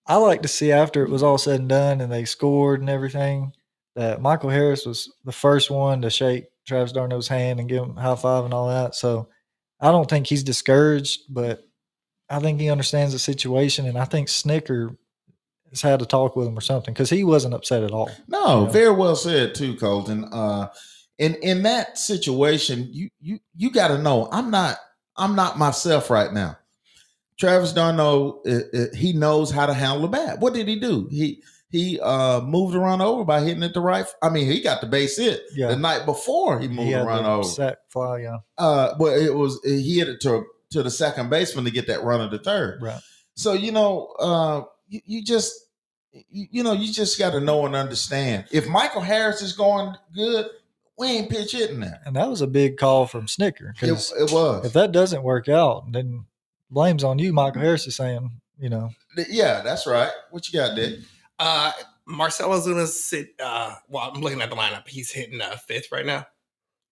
[0.07, 2.89] I like to see after it was all said and done and they scored and
[2.89, 3.53] everything
[3.95, 7.97] that Michael Harris was the first one to shake Travis d'Arnaud's hand and give him
[7.97, 8.95] high five and all that.
[8.95, 9.29] So
[9.81, 11.67] I don't think he's discouraged, but
[12.29, 13.87] I think he understands the situation.
[13.87, 14.97] And I think Snitker
[15.71, 18.11] has had to talk with him or something because he wasn't upset at all.
[18.29, 18.71] No, Yeah.
[18.71, 20.25] very well said too, Colton.
[20.25, 20.69] Uh,
[21.19, 24.79] in in that situation, you you you got to know I'm not
[25.17, 26.57] I'm not myself right now.
[27.39, 30.41] Travis d'Arnaud, uh, uh, he knows how to handle a bat.
[30.41, 31.09] What did he do?
[31.11, 34.05] He he uh, moved the run over by hitting it the right.
[34.23, 35.69] I mean, he got the base hit Yeah.
[35.69, 37.45] the night before he moved He the run over.
[37.45, 38.39] sack fly, yeah.
[38.59, 42.03] Uh, well, it was he hit it to to the second baseman to get that
[42.03, 42.81] run of the third.
[42.83, 43.01] Right.
[43.35, 45.53] So you know, uh, you, you just
[46.13, 48.47] you, you know you just got to know and understand.
[48.51, 50.47] If Michael Harris is going good,
[50.99, 52.01] we ain't pitch hitting there.
[52.05, 53.89] And that was a big call from Snitker It,
[54.21, 54.67] it was.
[54.67, 56.27] if that doesn't work out, then
[56.71, 57.33] blame's on you.
[57.33, 58.91] Michael Harris is saying, you know,
[59.29, 60.11] yeah, that's right.
[60.31, 60.99] What you got, Dick?
[61.41, 61.73] Uh
[62.07, 64.87] Marcell Ozuna's sit uh well, I'm looking at the lineup.
[64.87, 66.27] He's hitting uh fifth right now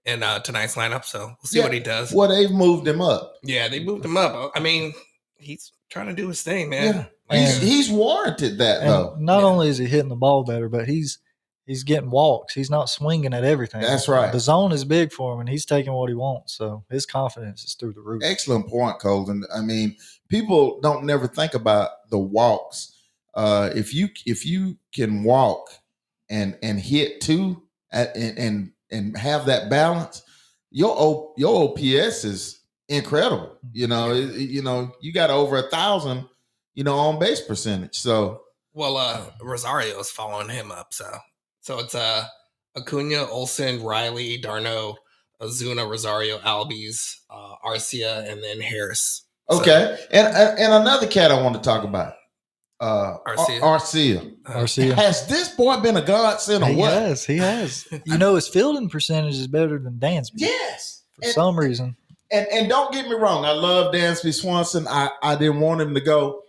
[0.07, 1.65] in uh tonight's lineup, so we'll see Yeah.
[1.65, 2.13] what he does.
[2.13, 3.35] Well, they've moved him up.
[3.43, 4.53] Yeah, they moved him up.
[4.57, 4.95] I mean,
[5.37, 7.07] he's trying to do his thing, man.
[7.31, 9.17] He's, And- he's warranted that though.
[9.19, 9.47] not Yeah.
[9.47, 11.19] only is he hitting the ball better, but he's
[11.67, 12.55] he's getting walks.
[12.55, 13.83] He's not swinging at everything.
[13.83, 14.33] That's right.
[14.33, 16.55] The zone is big for him, and he's taking what he wants.
[16.55, 18.23] So his confidence is through the roof.
[18.25, 19.45] Excellent point, Colton.
[19.55, 19.97] I mean,
[20.31, 22.95] people don't never think about the walks.
[23.39, 25.69] Uh, if you if you can walk
[26.29, 30.23] and and hit two at, and and and have that balance,
[30.73, 33.57] your o, your OPS is incredible.
[33.73, 36.27] You know, it- it- you know, you got over a thousand,
[36.75, 37.97] you know, on base percentage.
[37.97, 40.93] So Well, uh, Rosario is following him up.
[40.93, 41.07] So,
[41.61, 42.25] so it's uh,
[42.77, 44.97] Acuna, Olson, Riley, d'Arnaud,
[45.41, 49.23] Ozuna, Rosario, Albies, uh, Arcia, and then Harris.
[49.51, 52.15] So, okay, and and and another cat I want to talk about,
[52.81, 53.63] uh, Arcia.
[53.63, 54.93] Ar- Arcia.
[54.93, 56.93] uh, Has this boy been a godsend or He what?
[56.93, 57.25] has.
[57.25, 57.87] He has.
[58.07, 61.03] You know, his fielding percentage is better than Dansby Yes.
[61.15, 61.97] for And- some reason.
[62.31, 64.87] and and don't get me wrong, I love Dansby Swanson.
[64.89, 66.43] I I didn't want him to go,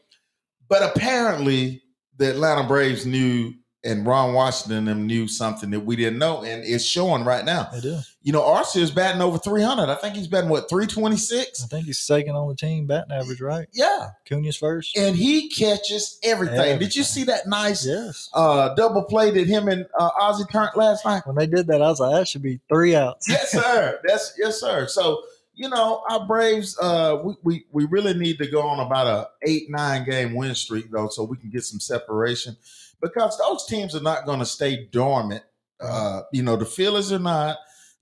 [0.67, 1.81] but apparently
[2.17, 6.43] the Atlanta Braves knew, and Ron Washington and them knew something that we didn't know,
[6.43, 7.69] and it's showing right now.
[7.71, 7.99] They do.
[8.21, 9.89] You know, Arcia is batting over three hundred.
[9.89, 11.63] I think he's batting what 326.
[11.63, 13.67] I think he's second on the team batting average, right?
[13.71, 14.97] Yeah, Cunha's first.
[14.97, 16.79] and he catches everything.
[16.79, 18.29] Did you see that nice Yes.
[18.33, 21.25] uh, double play that him and uh, Ozzy turned last night?
[21.25, 23.27] When they did that, I was like, that should be three outs.
[23.29, 23.99] yes, sir.
[24.05, 24.87] That's yes, sir.
[24.87, 25.21] So
[25.55, 29.29] you know, our Braves, uh, we, we we really need to go on about a
[29.47, 32.55] eight nine game win streak though, so we can get some separation
[33.01, 35.43] because those teams are not going to stay dormant.
[35.79, 37.57] Uh, you know, the Phillies are not,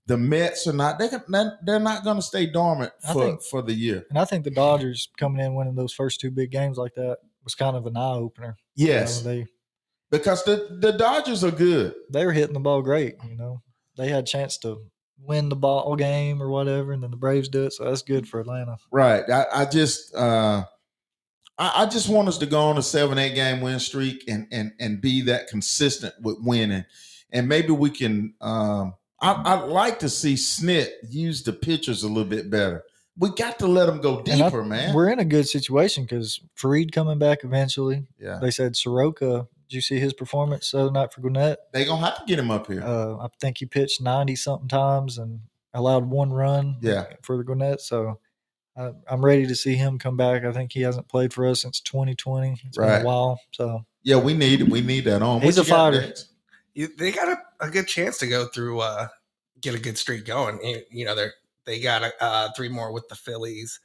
[0.06, 0.98] the Mets are not.
[0.98, 1.22] They can,
[1.64, 4.04] they're not going to stay dormant for think- for the year.
[4.10, 7.18] And I think the Dodgers coming in winning those first two big games like that
[7.44, 8.56] was kind of an eye opener.
[8.74, 9.46] Yes, they
[10.10, 11.94] because the the Dodgers are good.
[12.10, 13.14] they were hitting the ball great.
[13.28, 13.62] You know,
[13.96, 14.78] they had a chance to
[15.20, 17.72] win the ball game or whatever, and then the Braves do it.
[17.72, 18.78] So that's good for Atlanta.
[18.90, 19.24] Right.
[19.30, 20.64] I, I just uh
[21.58, 24.46] I, I just want us to go on a seven, eight game win streak and
[24.52, 26.84] and and be that consistent with winning.
[27.32, 32.08] And maybe we can um I, I'd like to see Snit use the pitchers a
[32.08, 32.84] little bit better.
[33.18, 34.94] We got to let them go And I- deeper, man.
[34.94, 38.06] We're in a good situation because Fareed coming back eventually.
[38.20, 38.38] Yeah.
[38.40, 39.48] They said Soroka.
[39.68, 41.58] Did you see his performance the other night for Gwinnett?
[41.72, 42.82] They gonna have to get him up here.
[42.82, 45.40] Uh, I think he pitched ninety something times and
[45.74, 46.76] allowed one run.
[46.80, 47.06] Yeah.
[47.22, 47.80] for the Gwinnett.
[47.80, 48.20] So
[48.78, 50.44] I, I'm ready to see him come back.
[50.44, 52.60] I think he hasn't played for us since 2020.
[52.66, 53.02] It's been Right.
[53.02, 53.40] a while.
[53.52, 55.40] So yeah, we need we need that on.
[55.40, 56.14] He's What a fighter.
[56.74, 59.08] you, they got a, a good chance to go through, uh,
[59.60, 60.60] get a good streak going.
[60.62, 63.78] You- You know, they're they got uh, three more with the Phillies,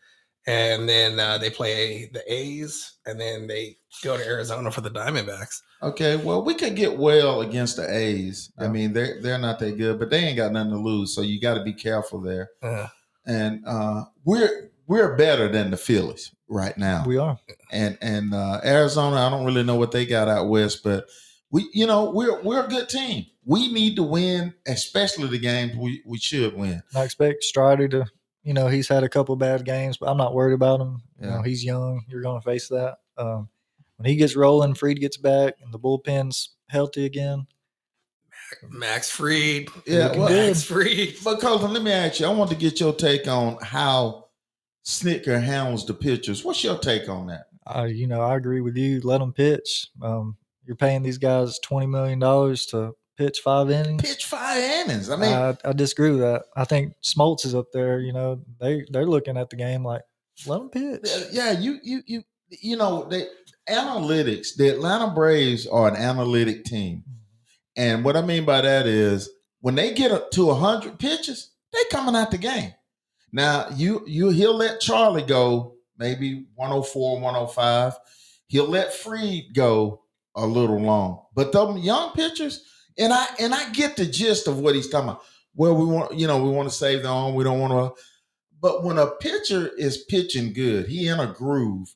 [0.47, 4.89] and then uh, they play the A's, and then they go to Arizona for the
[4.91, 5.61] Diamondbacks.
[5.81, 8.51] Okay, well, we could get well against the A's.
[8.57, 11.21] I mean, they're they're not that good, but they ain't got nothing to lose, so
[11.21, 12.51] you got to be careful there.
[12.61, 12.87] Uh,
[13.25, 17.03] and uh, we're we're better than the Phillies right now.
[17.05, 17.39] we are.
[17.71, 21.07] and and uh, Arizona, I don't really know what they got out west, but
[21.51, 23.25] we, you know, we're we're a good team.
[23.45, 26.81] We need to win, especially the games we we should win.
[26.95, 28.05] I expect Strider to,
[28.43, 31.01] you know, he's had a couple bad games, but I'm not worried about him.
[31.21, 32.03] You know, he's young.
[32.07, 32.97] You're going to face that.
[33.17, 33.49] Um,
[33.97, 37.47] when he gets rolling, Fried gets back, and the bullpen's healthy again.
[38.69, 40.29] Max Fried, Yeah, well.
[40.29, 41.15] Max Fried.
[41.23, 42.25] but Colton, let me ask you.
[42.27, 44.22] I want to get your take on how
[44.85, 46.43] Snitker handles the pitchers.
[46.43, 47.45] What's your take on that?
[47.65, 48.99] I, you know, I agree with you.
[49.01, 49.87] Let them pitch.
[50.01, 54.01] Um, you're paying these guys twenty million dollars to pitch five innings.
[54.01, 55.09] Pitch five innings.
[55.09, 56.43] I mean, I, I disagree with that.
[56.55, 57.99] I think Smoltz is up there.
[57.99, 60.01] You know, they they're looking at the game like
[60.47, 61.09] let them pitch.
[61.31, 63.27] yeah, you you you you know the
[63.69, 64.55] analytics.
[64.55, 67.03] The Atlanta Braves are an analytic team.
[67.75, 69.29] And what I mean by that is
[69.61, 72.73] when they get up to 100 pitches, they coming out the game.
[73.33, 77.93] Now, you you he'll let Charlie go maybe 104, 105.
[78.47, 80.03] He'll let Fried go
[80.35, 81.25] a little long.
[81.35, 82.63] But them young pitchers,
[82.97, 85.23] and I and I get the gist of what he's talking about.
[85.55, 87.35] Well, we want, you know, we want to save the arm.
[87.35, 88.01] We don't want to.
[88.61, 91.93] But when a pitcher is pitching good, he in a groove.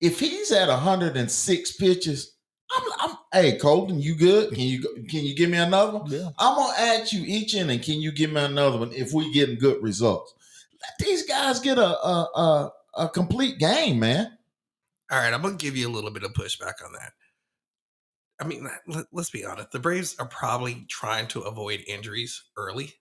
[0.00, 2.36] If he's at 106 pitches,
[2.70, 4.50] I'm, I'm hey Colton, you good?
[4.50, 6.10] Can you can you give me another one?
[6.10, 6.28] Yeah.
[6.38, 7.80] I'm gonna ask you each inning.
[7.80, 10.34] Can you give me another one if we getting good results?
[10.88, 12.72] Let these guys get a a a,
[13.04, 14.30] a complete game, man.
[15.10, 17.12] All right, I'm gonna give you a little bit of pushback on that.
[18.40, 19.70] I mean, let, us be honest.
[19.70, 22.92] The Braves are probably trying to avoid injuries early.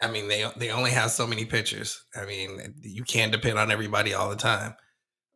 [0.00, 2.04] I mean, they they only have so many pitchers.
[2.14, 4.74] I mean, you can't depend on everybody all the time.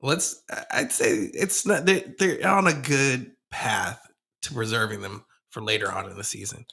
[0.01, 0.43] Let's.
[0.71, 1.85] I'd say it's not.
[1.87, 4.01] They're, they're on a good path
[4.43, 6.65] to preserving them for later on in the season.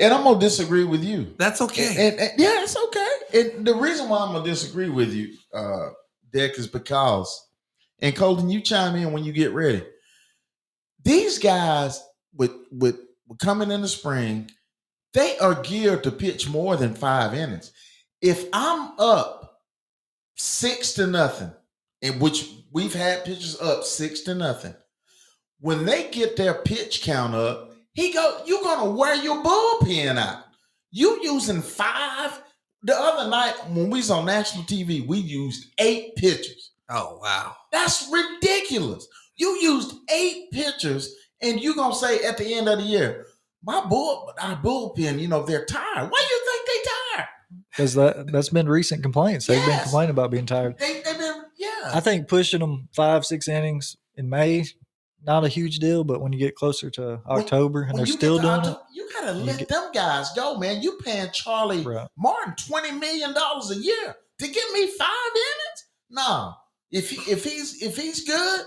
[0.00, 1.34] And I'm gonna disagree with you.
[1.38, 2.08] That's okay.
[2.08, 3.08] And, and- yeah, it's okay.
[3.34, 5.90] And the reason why I'm gonna disagree with you, uh,
[6.32, 7.44] Dick, is because
[8.00, 9.82] And Colton, you chime in when you get ready.
[11.04, 12.02] These guys
[12.34, 14.50] with with, with coming in the spring,
[15.14, 17.72] they are geared to pitch more than five innings.
[18.20, 19.60] If I'm up
[20.36, 21.52] six to nothing,
[22.02, 24.74] in which we've had pitchers up six to nothing,
[25.60, 30.44] when they get their pitch count up, he go, you're gonna wear your bullpen out.
[30.90, 32.40] You using five.
[32.82, 36.72] The other night when we was on national TV, we used eight pitchers.
[36.88, 37.54] Oh wow.
[37.72, 39.06] That's ridiculous.
[39.36, 43.26] You used eight pitchers, and you gonna say at the end of the year,
[43.64, 46.10] my bull, our bullpen, you know, they're tired.
[46.10, 47.28] Why do you think they tired?
[47.70, 49.46] because that that's been recent complaints.
[49.46, 50.78] They've been complaining about being tired.
[50.78, 51.90] They, they've been, yeah.
[51.94, 54.64] I think pushing them five six innings in May
[55.24, 58.06] not a huge deal, but when you get closer to When- October and When they're
[58.06, 60.80] still doing October, You gotta you let get- them guys go, man.
[60.82, 62.08] You paying Charlie it, right.
[62.16, 65.84] Morton twenty million dollars a year to give me five innings?
[66.10, 66.54] No.
[66.90, 68.60] If he, if he's if he's good,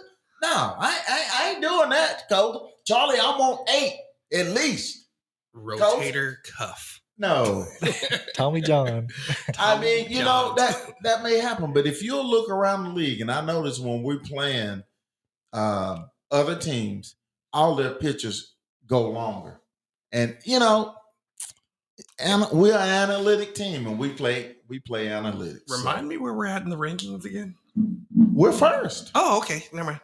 [0.43, 2.69] no, I, I I ain't doing that, Colton.
[2.85, 3.97] Charlie, I want eight
[4.33, 5.07] at least.
[5.55, 7.01] Rotator cuff.
[7.17, 7.65] No.
[8.35, 9.07] Tommy John.
[9.59, 13.21] I mean, you know that that may happen, but if you look around the league,
[13.21, 14.83] and I notice when we're playing
[15.53, 17.15] um, other teams,
[17.53, 18.53] all their pitchers
[18.87, 19.59] go longer,
[20.11, 20.95] and you know,
[22.19, 25.61] and we're an analytic team, and we play we play analytics.
[25.67, 27.55] So Remind me where we're at in the rankings again.
[28.33, 29.11] we're first.
[29.15, 29.65] Oh, okay.
[29.73, 30.01] Never mind.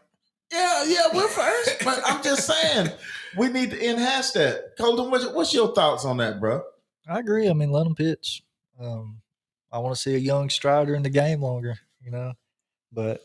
[0.51, 1.83] Yeah, yeah, we're first.
[1.83, 2.89] but I'm just saying,
[3.37, 4.77] we need to enhance that.
[4.77, 6.63] Colton, what's, what's your thoughts on that, bro?
[7.07, 7.49] I agree.
[7.49, 8.43] I mean, let them pitch.
[8.79, 9.21] Um,
[9.71, 12.33] I want to see a young Strider in the game longer, you know.
[12.93, 13.23] But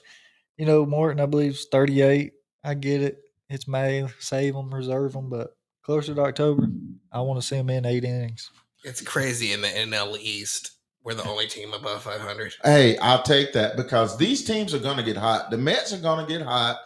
[0.57, 2.33] you know, Morton, I believe, is 38.
[2.65, 3.19] I get it.
[3.49, 4.07] It's May.
[4.19, 5.29] Save them, reserve them.
[5.29, 6.67] But closer to October,
[7.13, 8.51] I want to see them in eight innings.
[8.85, 10.73] It's crazy in the NL East.
[11.05, 12.55] We're the only team above 500.
[12.63, 15.51] Hey, I'll take that because these teams are going to get hot.
[15.51, 16.79] The Mets are going to get hot.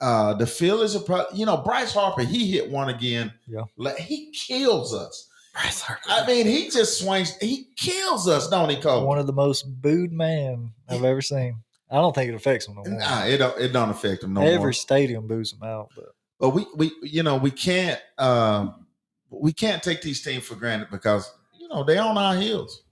[0.00, 3.32] Uh, the Phillies are, pro- you know, Bryce Harper, he hit one again.
[3.46, 3.62] Yeah.
[3.76, 5.28] Like, he kills us.
[5.54, 6.02] Bryce Harper.
[6.08, 9.06] I mean, he just swings, he kills us, don't he, Cole?
[9.06, 11.60] One of the most booed man I've ever seen.
[11.90, 12.98] I don't think it affects them no more.
[12.98, 14.72] Nah, it don't, it don't affect them no Every more.
[14.72, 18.86] stadium boos them out, but But we, we, you know, we can't, um,
[19.30, 22.82] we can't take these teams for granted because you know they're on our heels.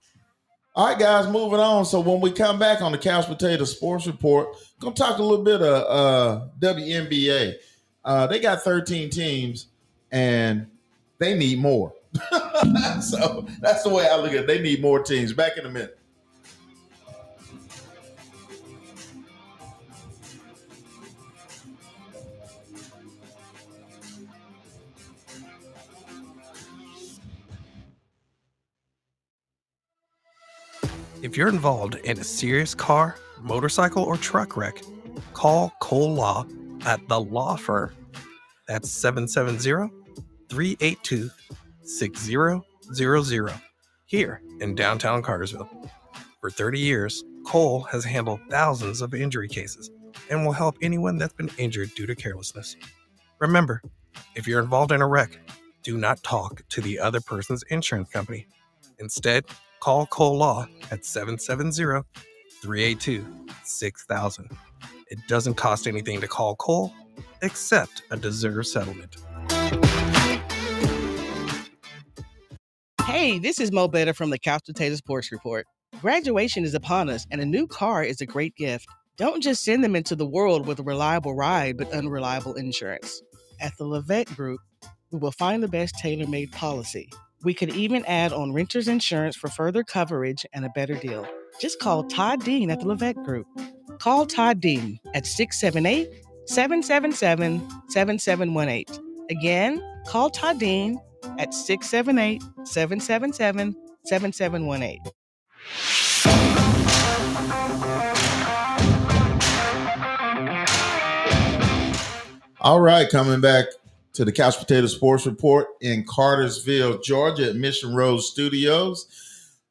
[0.75, 1.85] All right, guys, moving on.
[1.85, 5.45] So when we come back on the Couch Potato Sports Report, gonna talk a little
[5.45, 7.53] bit of uh, WNBA.
[8.03, 9.67] Uh, they got 13 teams,
[10.11, 10.67] and
[11.19, 11.93] they need more.
[13.01, 14.47] so that's the way I look at it.
[14.47, 15.31] They need more teams.
[15.31, 15.97] Back in a minute.
[31.23, 34.81] If you're involved in a serious car, motorcycle, or truck wreck,
[35.31, 36.45] call Cole Law
[36.85, 37.95] at the Law Firm.
[38.67, 39.89] That's 770
[40.49, 41.29] 382
[41.83, 43.53] 6000
[44.05, 45.69] here in downtown Cartersville.
[46.41, 49.89] For 30 years, Cole has handled thousands of injury cases
[50.29, 52.75] and will help anyone that's been injured due to carelessness.
[53.39, 53.81] Remember,
[54.35, 55.39] if you're involved in a wreck,
[55.83, 58.45] do not talk to the other person's insurance company.
[58.99, 59.45] Instead,
[59.83, 62.07] call Cole Law at 770
[62.61, 63.25] 382
[63.65, 64.49] 6000.
[65.09, 66.93] It doesn't cost anything to call Cole
[67.41, 69.17] except a deserved settlement.
[73.03, 75.67] Hey, this is Mo Better from the Couch Potato Sports Report.
[75.99, 78.87] Graduation is upon us, and a new car is a great gift.
[79.17, 83.21] Don't just send them into the world with a reliable ride but unreliable insurance.
[83.59, 84.61] At the Levette Group,
[85.11, 87.09] we will find the best tailor made policy.
[87.43, 91.27] We could even add on renter's insurance for further coverage and a better deal.
[91.59, 93.47] Just call Todd Dean at the Levette Group.
[93.99, 96.09] Call Todd Dean at 678
[96.45, 98.85] 777 7718.
[99.29, 100.99] Again, call Todd Dean
[101.37, 103.75] at 678 777
[104.05, 104.99] 7718.
[112.61, 113.65] All right, coming back
[114.13, 119.07] to the Couch Potato Sports Report in Cartersville, Georgia, at Mission Road Studios.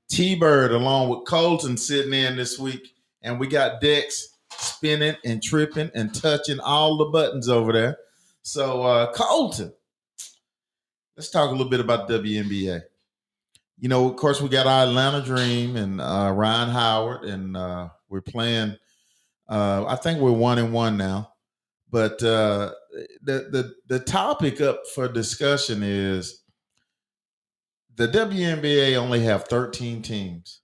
[0.08, 5.42] T Bird, along with Colton, sitting in this week, and we got Dex spinning and
[5.42, 7.96] tripping and touching all the buttons over there.
[8.42, 9.72] So, uh, Colton,
[11.16, 12.82] let's talk a little bit about WNBA.
[13.78, 17.88] You know, of course, we got our Atlanta Dream and uh, Rhyne Howard, and uh,
[18.08, 18.76] we're playing.
[19.48, 21.32] Uh, I think we're one and one now.
[21.90, 22.72] But uh,
[23.22, 26.42] the the the topic up for discussion is
[27.94, 30.60] the WNBA only have 13 teams.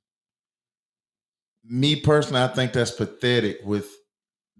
[1.64, 3.90] Me personally, I think that's pathetic with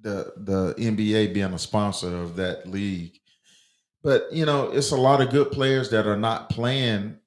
[0.01, 3.19] the the NBA being a sponsor of that league.
[4.03, 7.19] But you know, it's a lot of good players that are not playing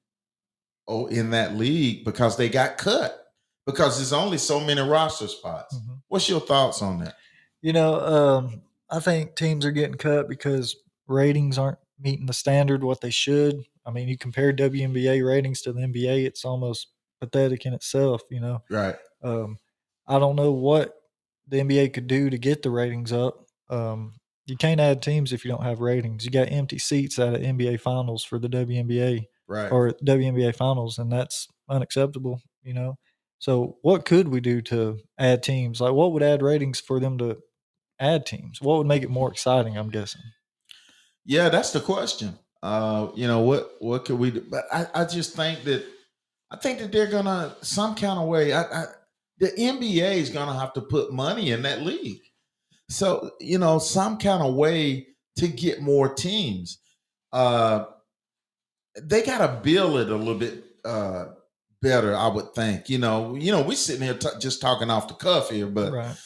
[0.88, 3.18] oh in that league because they got cut
[3.66, 5.74] because there's only so many roster spots.
[5.76, 6.00] Mhm.
[6.08, 7.16] What's your thoughts on that?
[7.60, 8.62] You know, um,
[8.92, 10.76] I think teams are getting cut because
[11.08, 13.64] ratings aren't meeting the standard what they should.
[13.86, 16.88] I mean, you compare WNBA ratings to the NBA, it's almost
[17.20, 18.22] pathetic in itself.
[18.30, 18.96] You know, Right.
[19.22, 19.58] um,
[20.06, 20.94] I don't know what
[21.48, 23.46] the NBA could do to get the ratings up.
[23.70, 24.14] Um,
[24.46, 26.24] you can't add teams if you don't have ratings.
[26.24, 29.70] You got empty seats at NBA Finals for the WNBA Right.
[29.72, 32.40] or WNBA Finals, and that's unacceptable.
[32.62, 32.98] You know,
[33.38, 35.80] so what could we do to add teams?
[35.80, 37.38] Like, what would add ratings for them to
[37.98, 38.60] add teams?
[38.60, 39.76] What would make it more exciting?
[39.76, 40.22] I'm guessing.
[41.24, 42.38] Yeah, that's the question.
[42.62, 44.44] Uh, you know what what could we do?
[44.48, 45.84] But I, I just think that
[46.50, 48.52] I think that they're gonna some kind of way.
[48.52, 48.84] I, I
[49.38, 52.20] the NBA is gonna have to put money in that league.
[52.88, 56.78] So you know some kind of way to get more teams.
[57.32, 57.86] Uh,
[59.00, 61.26] they gotta build it a little bit uh,
[61.80, 62.88] better, I would think.
[62.88, 65.92] You know, you know, we sitting here t- just talking off the cuff here, but
[65.92, 66.16] right.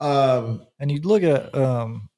[0.00, 2.08] Um, And you look at um,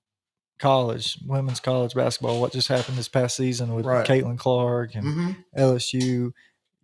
[0.58, 2.40] college, women's college basketball.
[2.40, 4.06] What just happened this past season with Right.
[4.06, 5.36] Caitlin Clark and mhm.
[5.56, 6.32] LSU?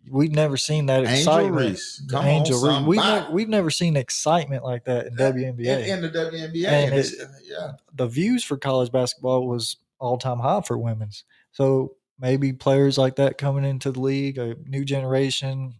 [0.09, 1.55] We've never seen that Angel excitement.
[1.71, 3.01] Reese, come Angel on, Reese.
[3.03, 5.65] We've, we've never seen excitement like that in WNBA.
[5.83, 6.65] in, in the WNBA.
[6.65, 11.25] And And it- yeah, the views for college basketball was all time high for women's.
[11.51, 15.75] So maybe players like that coming into the league, a new generation,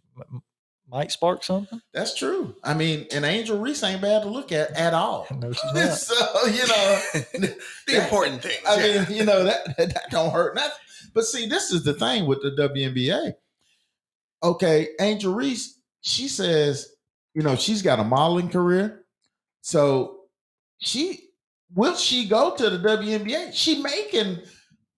[0.89, 1.81] might spark something.
[1.93, 2.55] that's true.
[2.63, 5.27] I mean, and Angel Reese ain't bad to look at at all.
[5.31, 5.97] No, she's not.
[5.97, 7.01] so you know,
[7.87, 8.57] the important thing.
[8.67, 9.05] I yeah.
[9.07, 10.71] mean, you know that that don't hurt nothing.
[11.13, 13.33] But see, this is the thing with the WNBA.
[14.43, 16.95] Okay, Angel Reese, she says,
[17.33, 19.03] you know, she's got a modeling career,
[19.61, 20.19] so
[20.79, 21.29] she
[21.73, 23.53] will she go to the WNBA?
[23.53, 24.39] She making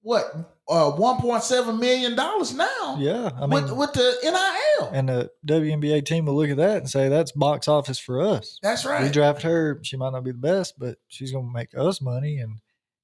[0.01, 4.89] what uh 1.7 million dollars now Yeah, I mean, with, with the NIL.
[4.93, 8.59] and the WNBA team will look at that and say that's box office for us.
[8.61, 9.03] That's right.
[9.03, 9.79] We draft her.
[9.83, 12.37] She might not be the best, but she's going to make us money.
[12.37, 12.59] And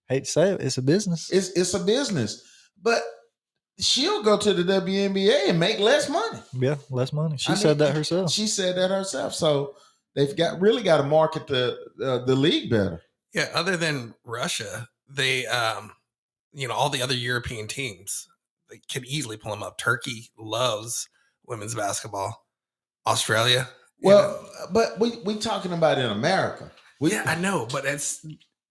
[0.08, 1.30] hate to say it, it's a business.
[1.32, 2.44] It's it's a business,
[2.82, 3.02] but
[3.80, 6.40] she'll go to the WNBA and make less money.
[6.54, 7.38] yeah, less money.
[7.38, 8.32] She I said mean, that herself.
[8.32, 9.34] She said that herself.
[9.34, 9.76] So
[10.16, 13.02] they've got really got to market the uh, the league better.
[13.34, 15.92] Yeah, other than Russia, they um
[16.56, 18.28] you know, all the other European teams,
[18.70, 19.78] they could easily pull them up.
[19.78, 21.08] Turkey loves
[21.46, 22.46] women's basketball.
[23.06, 23.70] Australia.
[24.02, 24.68] Well, know.
[24.72, 26.72] but we we talking about in America.
[27.00, 28.26] We, yeah, I know, but it's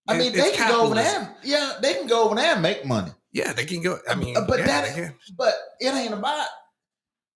[0.08, 1.36] I mean, it- they it's can go over there.
[1.44, 3.12] yeah, they can go over there and make money.
[3.32, 3.98] Yeah, they can go.
[4.08, 6.46] I mean, Uh, but yeah, that- But it ain't about.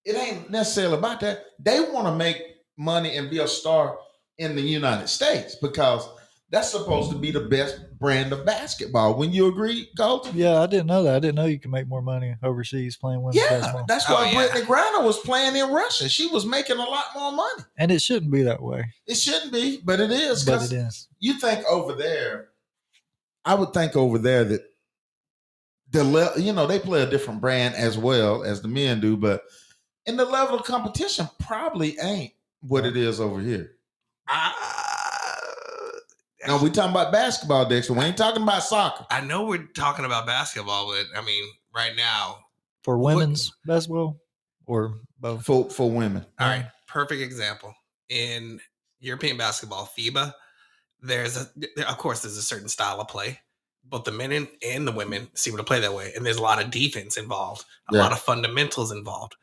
[0.05, 1.45] It ain't necessarily about that.
[1.59, 2.41] They want to make
[2.77, 3.97] money and be a star
[4.37, 6.07] in the United States because
[6.51, 9.15] that's supposed to be the best brand of basketball.
[9.17, 10.31] When you agree, Colton?
[10.35, 11.15] Yeah, I didn't know that.
[11.15, 13.85] I didn't know you can make more money overseas playing women's Yeah, basketball.
[13.87, 14.47] that's Oh, why yeah.
[14.47, 16.09] Brittney Griner was playing in Russia.
[16.09, 17.63] She was making a lot more money.
[17.77, 20.43] And it shouldn't be that way, It shouldn't be, but it is.
[20.45, 21.07] but 'cause it is.
[21.19, 22.49] you think over there,
[23.45, 24.63] I would think over there that
[25.91, 29.17] the le- you know they play a different brand as well as the men do,
[29.17, 29.43] but
[30.05, 33.71] in the level of competition probably ain't what it is over here.
[34.27, 34.51] Uh,
[36.47, 37.93] Now we talking about basketball, Dexter.
[37.93, 39.05] We ain't talking about soccer.
[39.11, 41.43] I know we're talking about basketball, but I mean,
[41.75, 42.39] right now,
[42.83, 44.17] For What- women's basketball
[44.65, 45.45] or both.
[45.45, 46.25] for for women.
[46.39, 47.73] all right, perfect example
[48.07, 48.61] in
[49.01, 50.33] European basketball, FIBA.
[51.01, 51.49] There's a,
[51.89, 53.39] of course, there's a certain style of play,
[53.83, 56.41] Both the men and, and the women seem to play that way, and there's a
[56.41, 58.01] lot of defense involved, a Yeah.
[58.03, 59.35] lot of fundamentals involved.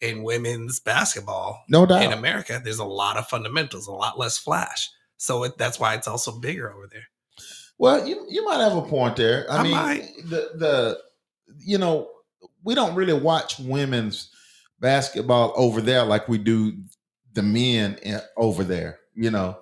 [0.00, 2.02] In women's basketball, No doubt.
[2.02, 4.90] in America, there's a lot of fundamentals, a lot less flash.
[5.22, 7.06] So it, that's why it's also bigger over there.
[7.78, 9.46] Well, you you might have a point there.
[9.48, 10.08] I, I mean, might.
[10.24, 10.98] the the
[11.58, 12.10] you know
[12.64, 14.30] we don't really watch women's
[14.80, 16.76] basketball over there like we do
[17.34, 18.98] the men in, over there.
[19.14, 19.58] You know,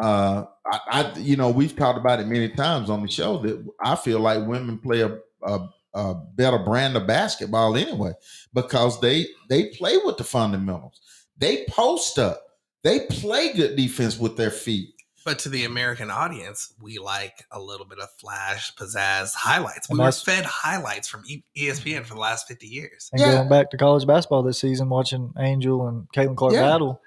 [0.00, 3.66] uh, I, I you know we've talked about it many times on the show that
[3.82, 8.12] I feel like women play a, a a better brand of basketball anyway
[8.52, 11.00] because they they play with the fundamentals.
[11.36, 12.40] They post up.
[12.84, 14.90] They play good defense with their feet.
[15.24, 19.88] But to the American audience, we like a little bit of flash, pizzazz, highlights.
[19.88, 23.08] We And were fed highlights from E- ESPN for the last 50 years.
[23.10, 23.32] And Yeah.
[23.36, 26.60] going back to college basketball this season, watching Angel and Caitlin Clark Yeah.
[26.60, 27.00] battle,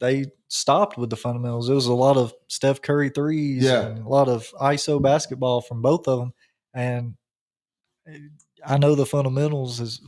[0.00, 1.68] they stopped with the fundamentals.
[1.68, 3.82] It was a lot of Steph Curry threes Yeah.
[3.82, 6.32] and a lot of ISO basketball from both of them.
[6.72, 7.16] And
[8.64, 10.00] I know the fundamentals is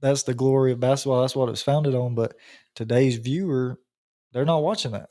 [0.00, 1.20] that's the glory of basketball.
[1.20, 2.14] That's what it's founded on.
[2.14, 2.34] But
[2.74, 3.78] today's viewer,
[4.32, 5.10] they're not watching that.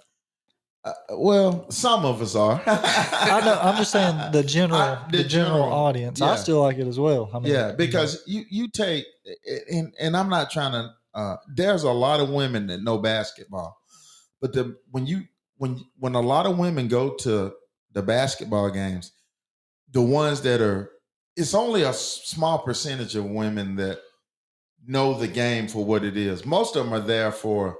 [0.83, 2.61] Uh, well, some of us are.
[2.67, 3.59] I know.
[3.61, 6.19] I'm just saying the general, I- the, general, general, audience.
[6.19, 6.31] yeah.
[6.31, 7.29] I still like it as well.
[7.33, 9.05] I mean, yeah, you know, because you you take
[9.71, 10.89] and and I'm not trying to.
[11.13, 13.75] Uh, there's a lot of women that know basketball,
[14.39, 15.23] but the when you
[15.57, 17.53] when when a lot of women go to
[17.93, 19.11] the basketball games,
[19.91, 20.91] the ones that are
[21.35, 23.99] it's only a small percentage of women that
[24.85, 26.45] know the game for what it is.
[26.45, 27.77] Most of them are there for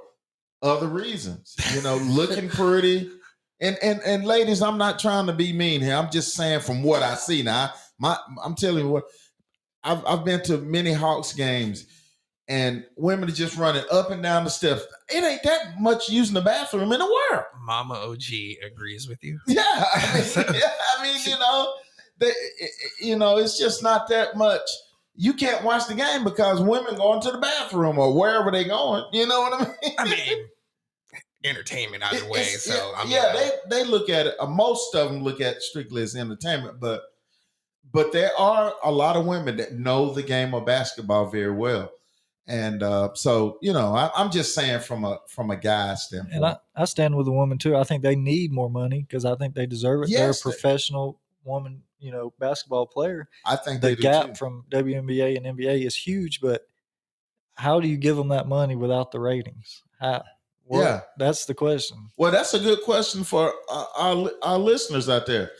[0.62, 3.10] other reasons, you know, looking pretty.
[3.60, 5.94] And and and ladies, I'm not trying to be mean here.
[5.94, 7.72] I'm just saying from what I see now.
[7.98, 9.04] My I'm telling you what
[9.82, 11.86] I've I've been to many Hawks games
[12.48, 14.86] and women are just running up and down the steps.
[15.08, 17.44] It ain't that much using the bathroom in the world.
[17.62, 18.22] Mama OG
[18.64, 19.38] agrees with you.
[19.46, 19.62] Yeah,
[19.94, 21.74] I mean, yeah, I mean you know,
[22.18, 22.32] they,
[23.00, 24.68] you know, it's just not that much.
[25.20, 29.04] You can't watch the game because women going to the bathroom or wherever they going.
[29.12, 29.94] You know what I mean?
[29.98, 30.44] I mean,
[31.44, 32.42] entertainment either It- way.
[32.44, 33.50] So it- I mean, yeah, uh, they
[33.82, 34.34] they look at it.
[34.38, 37.02] Uh, most of them look at strictly as entertainment, but
[37.92, 41.90] but there are a lot of women that know the game of basketball very well,
[42.46, 46.34] and uh, so you know, I, I'm just saying from a from a guy standpoint.
[46.36, 47.76] and I, I stand with the woman too.
[47.76, 50.10] I think they need more money because I think they deserve it.
[50.10, 53.28] They're a Yes, they- professional woman, you know, basketball player.
[53.44, 54.34] I think The gap too.
[54.34, 56.62] from WNBA and NBA is huge, but
[57.56, 59.82] how do you give them that money without the ratings?
[60.00, 60.22] How?
[60.64, 61.00] Well, Yeah.
[61.16, 62.10] that's the question.
[62.16, 65.50] Well, that's a good question for uh, our our listeners out there.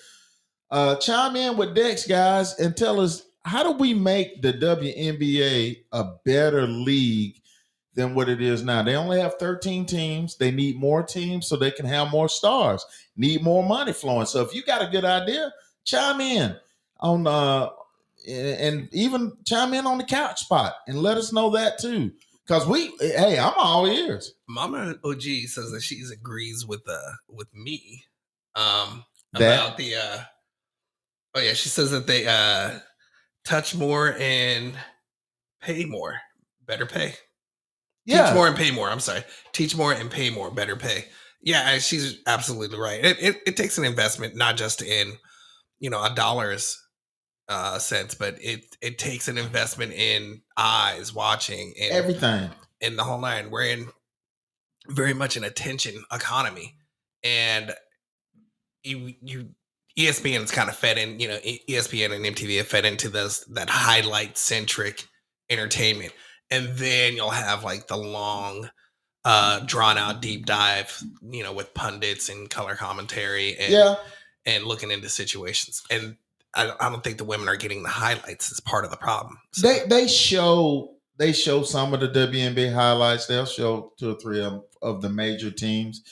[0.71, 5.77] Uh, chime in with Dex, guys, and tell us how do we make the WNBA
[5.93, 7.37] a better league
[7.95, 8.83] than what it is now?
[8.83, 10.37] They only have 13 teams.
[10.37, 12.85] They need more teams so they can have more stars.
[13.17, 14.27] Need more money flowing.
[14.27, 15.53] So if you got a good idea,
[15.89, 16.55] chime in
[17.01, 17.71] on uh
[18.29, 22.13] and even chime in on the couch spot and let us know that too.
[22.47, 24.33] Cause we, hey, I'm all ears.
[24.49, 28.05] Mama OG says that she agrees with uh with me
[28.55, 30.19] um That- about the uh
[31.35, 32.79] oh yeah she says that they uh
[33.45, 34.75] touch more and
[35.63, 36.19] pay more
[36.67, 37.15] better pay.
[38.07, 39.23] Teach more and pay more i'm sorry.
[39.53, 41.05] Teach more and pay more better pay.
[41.43, 43.03] Yeah she's absolutely right.
[43.05, 45.13] It, it, it takes an investment not just in
[45.81, 46.83] you know a dollar's
[47.49, 52.51] uh sense but it it takes an investment in eyes watching and everything.
[52.81, 53.51] in the whole nine.
[53.51, 53.89] We're in
[54.89, 56.77] very much an attention economy,
[57.23, 57.75] and
[58.83, 59.51] you you
[59.99, 61.21] ESPN is kind of fed in.
[61.21, 65.07] You know, ESPN and MTV have fed into this that highlight centric
[65.51, 66.13] entertainment,
[66.51, 68.71] and then you'll have like the long.
[69.25, 73.97] Uh, drawn out deep dive, you know, with pundits and color commentary and Yeah,
[74.49, 75.83] and looking into situations.
[75.91, 76.17] And
[76.55, 79.39] I, I don't think the women are getting the highlights as part of the problem.
[79.53, 83.27] So- they they show they show some of the WNBA highlights.
[83.27, 86.03] They'll show two or three of, of the major teams.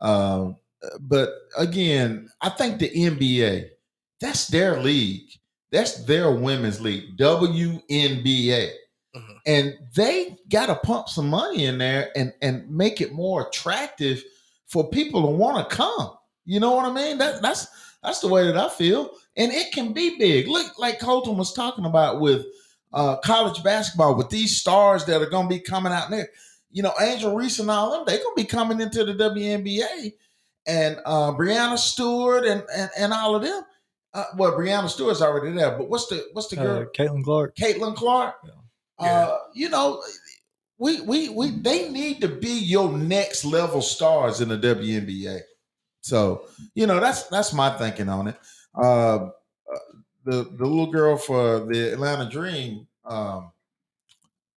[0.00, 0.56] Um,
[1.00, 3.68] but again, I think the NBA
[4.20, 5.28] that's their league.
[5.72, 8.70] That's their women's league, WNBA.
[9.16, 9.36] Mhm.
[9.46, 14.22] And they got to pump some money in there and and make it more attractive
[14.66, 16.10] for people to want to come.
[16.44, 17.18] You know what I mean?
[17.18, 17.68] That that's
[18.02, 19.10] that's the way that I feel.
[19.36, 20.48] And it can be big.
[20.48, 22.46] Look, like Colton was talking about with
[22.92, 26.28] uh, college basketball, with these stars that are going to be coming out there.
[26.72, 29.12] You know, Angel Reese and all of them, they're going to be coming into the
[29.12, 30.12] WNBA.
[30.66, 33.62] And uh, Breanna Stewart and, and and all of them.
[34.12, 36.82] Uh, well, Breanna Stewart's already there, but what's the what's the girl?
[36.82, 37.56] Uh, Caitlin Clark.
[37.56, 38.34] Caitlin Clark.
[38.44, 39.06] Yeah.
[39.06, 40.02] Uh, you know,
[40.78, 45.40] we we we they need to be your next level stars in the WNBA.
[46.00, 48.36] So you know that's that's my thinking on it.
[48.74, 49.28] Uh,
[50.24, 52.86] the the little girl for the Atlanta Dream.
[53.04, 53.52] Um,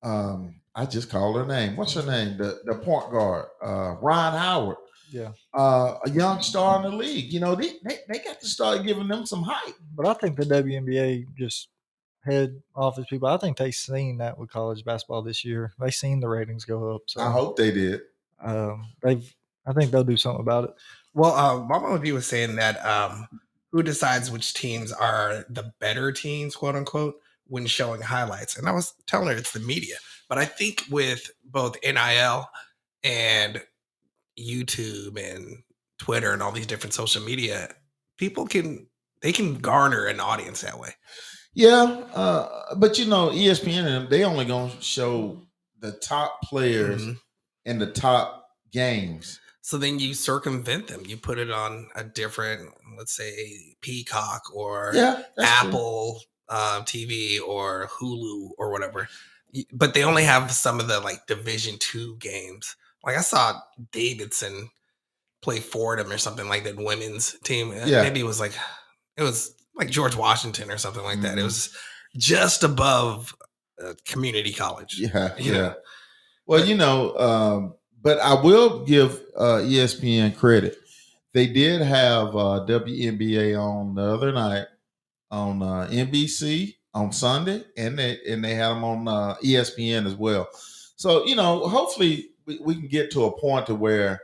[0.02, 1.76] um, I just called her name.
[1.76, 2.38] What's her name?
[2.38, 4.78] The the point guard, uh, Rhyne Howard.
[5.12, 5.32] Yeah.
[5.54, 7.32] Uh, a young star in the league.
[7.32, 9.76] You know, they, they they got to start giving them some hype.
[9.96, 11.70] But I think the WNBA just
[12.26, 13.28] head office people.
[13.28, 15.72] I think they seen that with college basketball this year.
[15.80, 17.04] They seen the ratings go up.
[17.08, 18.02] So I hope they did.
[18.42, 19.36] um, they've.
[19.66, 20.72] I think they'll do something about it.
[21.14, 23.28] Well, uh, Mama OG was saying that um,
[23.72, 27.16] who decides which teams are the better teams, quote unquote,
[27.48, 28.58] when showing highlights.
[28.58, 29.96] And I was telling her it's the media.
[30.30, 32.50] But I think with both NIL
[33.04, 33.62] and
[34.40, 35.58] YouTube and
[36.00, 37.70] Twitter and all these different social media,
[38.18, 38.88] people can
[39.22, 40.90] they can garner an audience that way.
[41.54, 41.84] Yeah,
[42.14, 45.42] uh, but you know, ESPN and them, they only gonna show
[45.80, 47.20] the top players Mhm.
[47.66, 49.40] in the top games.
[49.66, 51.04] So then you circumvent them.
[51.06, 55.24] You put it on a different, let's say, Peacock or Yeah.
[55.40, 59.08] Apple uh, TV or Hulu or whatever.
[59.72, 62.76] But they only have some of the like Division Two games.
[63.06, 63.58] Like I saw
[63.94, 64.70] Davidson
[65.42, 67.72] play Fordham or something like that women's team.
[67.74, 68.02] Yeah.
[68.02, 68.54] Maybe it was like
[69.16, 71.38] it was like George Washington or something like that.
[71.38, 71.46] It Mhm.
[71.46, 71.70] was
[72.18, 73.34] just above
[73.82, 75.00] uh, community college.
[75.00, 75.52] Yeah, yeah.
[75.54, 75.76] know?
[76.46, 80.78] Well, you know, um, but I will give uh, ESPN credit.
[81.34, 84.68] They did have uh, WNBA on the other night
[85.32, 90.14] on uh, NBC on Sunday, and they and they had them on uh, ESPN as
[90.14, 90.48] well.
[90.96, 94.22] So you know, hopefully we, we can get to a point to where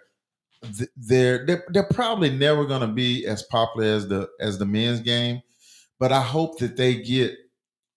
[0.78, 4.66] th- they're they're, they're probably never going to be as popular as the as the
[4.66, 5.42] men's game,
[6.00, 7.34] but I hope that they get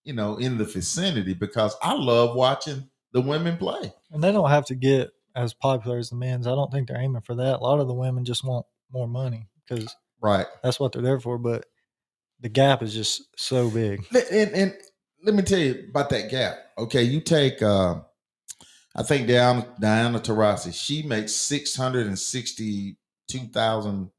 [0.05, 3.93] you know in the vicinity because I love watching the women play.
[4.11, 6.47] And they don't have to get as popular as the men's.
[6.47, 7.59] I don't think they're aiming for that.
[7.59, 10.45] A lot of the women just want more money because Right.
[10.63, 11.37] that's what they're there for.
[11.37, 11.65] But
[12.39, 14.05] the gap is just so big.
[14.31, 14.77] And, and
[15.23, 16.57] let me tell you about that gap.
[16.77, 18.01] Okay, you take uh
[18.95, 24.11] I think Diana Diana Taurasi, she makes six hundred and sixty two thousand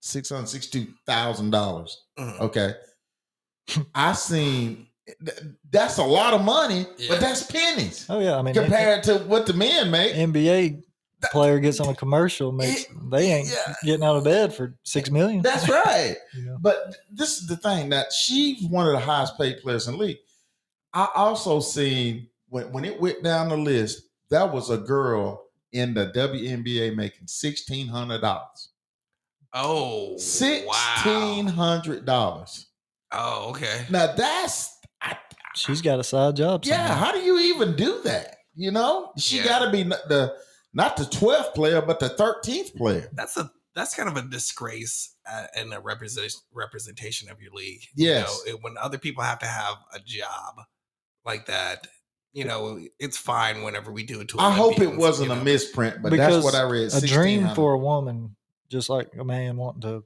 [0.00, 1.96] six hundred sixty two thousand dollars.
[2.18, 2.40] Mhm.
[2.40, 2.74] Okay.
[3.94, 4.86] I seen th-
[5.70, 7.08] that's a lot of money, Yeah.
[7.10, 10.14] but that's pennies Oh yeah, I mean compared to what the men make.
[10.14, 10.82] NBA
[11.32, 13.74] player gets on a commercial makes they ain't Yeah.
[13.84, 15.42] getting out of bed for six million.
[15.42, 16.16] That's right.
[16.34, 16.56] You know?
[16.60, 19.98] But this is the thing that she's one of the highest paid players in the
[20.00, 20.18] league.
[20.94, 25.94] I also seen when when it went down the list, that was a girl in
[25.94, 28.70] the WNBA making sixteen hundred dollars.
[29.52, 31.52] Oh, Sixteen wow.
[31.52, 32.66] hundred dollars.
[33.12, 33.84] Oh, okay.
[33.90, 34.79] Now that's I,
[35.54, 36.64] She's got a side job.
[36.64, 36.94] yeah.
[36.94, 38.36] How do you even do that?
[38.54, 39.44] You know, she Yeah.
[39.44, 40.34] got to be the
[40.72, 43.08] not the twelfth player, but the thirteenth player.
[43.12, 47.82] That's a that's kind of a disgrace uh, and a representation representation of your league.
[47.94, 48.42] Yes.
[48.46, 50.60] you know, it- when other people have to have a job
[51.24, 51.86] like that,
[52.32, 54.38] you know, it's fine whenever we do it to.
[54.40, 56.92] I hope it wasn't you a misprint, but Because that's what I read.
[56.92, 58.36] a dream for a woman,
[58.68, 60.04] just like a man wanting to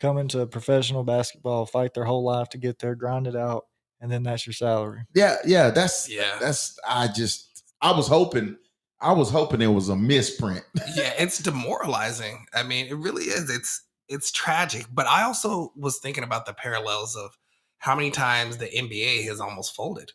[0.00, 3.66] come into professional basketball, fight their whole life to get there, grind it out,
[4.00, 5.02] and then that's your salary.
[5.14, 6.38] Yeah, yeah, that's Yeah.
[6.40, 8.56] That's I just I was hoping
[9.00, 10.64] I was hoping it was a misprint.
[10.96, 12.46] yeah, it's demoralizing.
[12.54, 13.50] I mean, it really is.
[13.50, 14.86] It's it's tragic.
[14.92, 17.36] But I also was thinking about the parallels of
[17.78, 20.12] how many times the NBA has almost folded.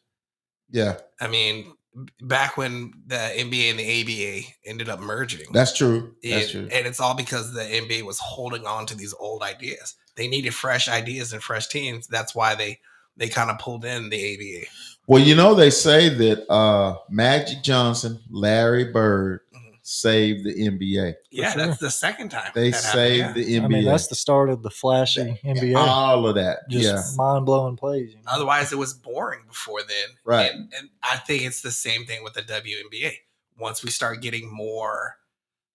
[0.69, 1.73] Yeah, I mean,
[2.21, 4.01] back when the NBA and the
[4.41, 5.51] ABA ended up merging.
[5.51, 6.15] that's true.
[6.23, 6.69] That's It- true.
[6.71, 9.95] And it's all because the NBA was holding on to these old ideas.
[10.15, 12.07] They needed fresh ideas and fresh teams.
[12.07, 12.79] That's why they
[13.21, 14.67] they kind of pulled in the ABA.
[15.07, 19.75] Well, you know they say that uh Magic Johnson, Larry Bird Mhm.
[19.83, 21.13] saved the NBA.
[21.31, 21.65] Yeah, sure.
[21.67, 23.33] that's the second time They that happened, saved yeah.
[23.33, 23.63] the NBA.
[23.63, 25.75] I mean, that's the start of the flashy NBA.
[25.77, 26.59] all of that.
[26.69, 28.11] just yeah, mind blowing plays.
[28.11, 28.31] You know?
[28.31, 30.09] Otherwise, it was boring before then.
[30.23, 30.51] Right.
[30.51, 33.13] And, and I think it's the same thing with the WNBA.
[33.59, 35.17] Once we start getting more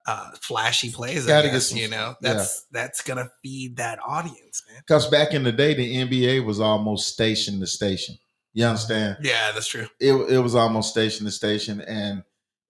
[0.06, 2.34] uh, flashy plays, Gotta guess, some- you know, yeah.
[2.34, 4.80] that's that's gonna feed that audience, man.
[4.86, 8.16] because back in the day, the NBA was almost station to station.
[8.54, 9.18] You understand?
[9.22, 9.86] Yeah, that's true.
[10.00, 12.22] It it was almost station to station, and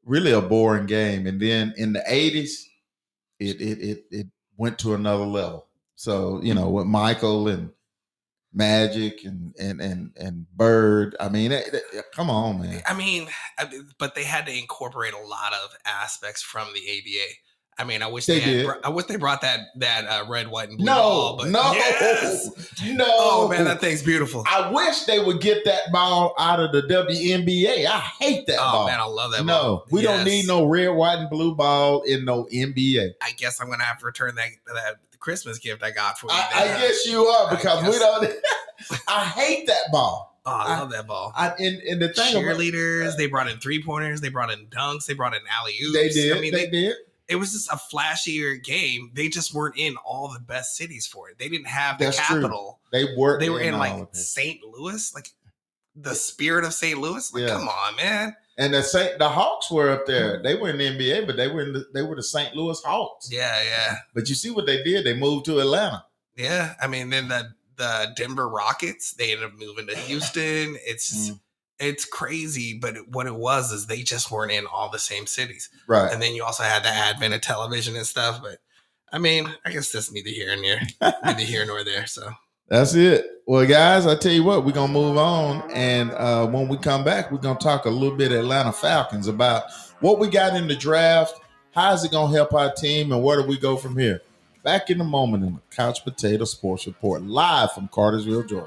[0.05, 1.27] really a boring game.
[1.27, 2.69] And then in the eighties,
[3.39, 4.27] it it it it
[4.57, 5.67] went to another level.
[5.95, 7.71] So you know with Michael and
[8.57, 11.15] Magic and and and and Bird.
[11.21, 12.83] I mean, it- it- come on, man.
[12.87, 13.29] I mean,
[13.59, 17.33] I but they had to incorporate a lot of aspects from the ABA.
[17.79, 18.77] I mean, I wish They they, had.
[18.85, 20.87] I wish they brought that that uh, red, white, and blue.
[20.87, 22.49] No, ball, but no, yes!
[22.87, 23.05] no.
[23.07, 24.45] Oh man, that thing's beautiful.
[24.47, 27.85] I wish they would get that ball out of the WNBA.
[27.87, 28.87] I hate that oh ball.
[28.87, 29.45] man, I love that.
[29.45, 29.87] no, ball.
[29.91, 33.11] we don't need no red, white, and blue ball in no NBA.
[33.23, 34.97] I guess I'm gonna have to return that that
[35.27, 36.33] Christmas gift I got for you.
[36.33, 38.33] I, I guess you are because we don't.
[39.09, 40.39] I hate that ball.
[40.47, 41.33] Oh, I I- love that ball.
[41.37, 44.67] I, and, and the thing about, Cheerleaders, they brought in three pointers, they brought in
[44.69, 45.93] dunks, they brought in alley oops.
[45.95, 46.95] they did, I mean, they, they, did.
[47.27, 49.11] it was just a flashier game.
[49.15, 51.39] They just weren't in all the best cities for it.
[51.41, 52.43] They didn't have the That's true.
[52.43, 52.79] capital.
[52.93, 53.41] They worked.
[53.41, 54.09] They were in all like.
[54.15, 54.61] St.
[54.63, 55.31] Louis, like
[55.97, 57.01] the spirit of St.
[57.01, 57.35] Louis.
[57.35, 57.49] Like, Yeah.
[57.49, 58.37] come on, man.
[58.59, 60.43] And the Saint, the Hawks were up there.
[60.43, 62.55] They were in the NBA, but they were in the, they were the St.
[62.57, 63.29] Louis Hawks.
[63.31, 65.05] Yeah, yeah, But you see what they did?
[65.05, 66.05] They moved to Atlanta.
[66.37, 66.75] yeah.
[66.81, 70.77] I mean, then the the Denver Rockets, they ended up moving to Houston.
[70.87, 71.41] It's Mm.
[71.79, 75.69] it's crazy, but what it was is they just weren't in all the same cities.
[75.87, 76.11] Right.
[76.11, 78.41] and then you also had the advent of television and stuff.
[78.43, 78.59] But
[79.13, 80.65] I mean, I guess that's neither here and
[81.03, 82.07] there, neither here nor there.
[82.07, 82.31] So
[82.69, 83.27] That's it.
[83.49, 87.05] Well, guys, I tell you what, we're gonna move on, and uh, when we come
[87.05, 89.71] back, we're gonna talk a little bit Atlanta Falcons about
[90.01, 91.39] what we got in the draft,
[91.73, 94.21] how is it gonna help our team, and where do we go from here.
[94.65, 98.67] Back in a moment in the Couch Potato Sports Report, live from Cartersville, Georgia.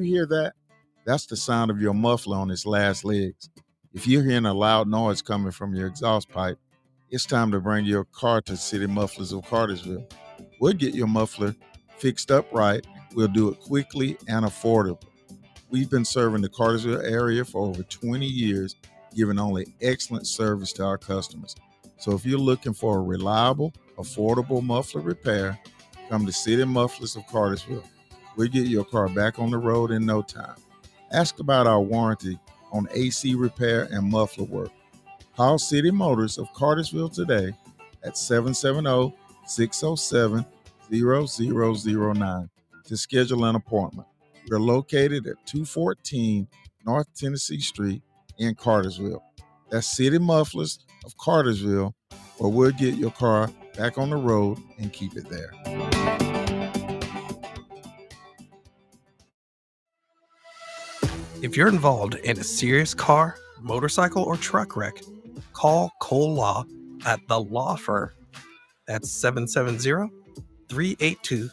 [0.00, 0.54] Hear that?
[1.04, 3.50] That's the sound of your muffler on its last legs.
[3.92, 6.58] If you're hearing a loud noise coming from your exhaust pipe,
[7.10, 10.06] it's time to bring your car to City Mufflers of Cartersville.
[10.60, 11.54] We'll get your muffler
[11.98, 12.86] fixed up right.
[13.14, 15.04] We'll do it quickly and affordably.
[15.68, 18.76] We've been serving the Cartersville area for over 20 years,
[19.14, 21.54] giving only excellent service to our customers.
[21.98, 25.58] So if you're looking for a reliable, affordable muffler repair,
[26.08, 27.84] come to City Mufflers of Cartersville.
[28.36, 30.56] We'll get your car back on the road in no time.
[31.12, 32.38] Ask about our warranty
[32.72, 34.70] on AC repair and muffler work.
[35.36, 37.52] Call City Motors of Cartersville today
[38.02, 39.14] at 770
[39.46, 40.46] 607
[40.90, 42.50] 0009
[42.84, 44.08] to schedule an appointment.
[44.48, 46.48] We're located at 214
[46.84, 48.02] North Tennessee Street
[48.38, 49.22] in Cartersville.
[49.70, 51.94] That's City Mufflers of Cartersville,
[52.38, 56.31] where we'll get your car back on the road and keep it there.
[61.42, 65.02] If you're involved in a serious car, motorcycle, or truck wreck,
[65.52, 66.64] call Cole Law
[67.04, 68.10] at the Law Firm.
[68.86, 70.08] That's 770
[70.68, 71.50] 382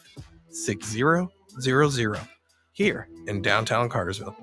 [0.52, 2.20] 6000
[2.72, 4.36] here in downtown Cartersville.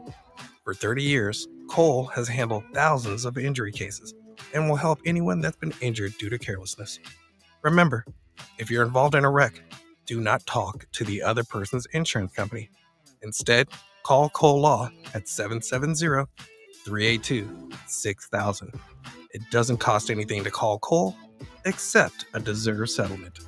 [0.65, 4.15] For 30 years, Cole has handled thousands of injury cases
[4.53, 6.99] and will help anyone that's been injured due to carelessness.
[7.63, 8.05] Remember,
[8.59, 9.63] if you're involved in a wreck,
[10.07, 12.69] do not talk to the other person's insurance company.
[13.23, 13.69] Instead,
[14.07, 16.31] call Cole Law at 770
[16.85, 18.73] 382 6000.
[19.33, 21.17] It doesn't cost anything to call Cole
[21.65, 23.41] except a deserved settlement.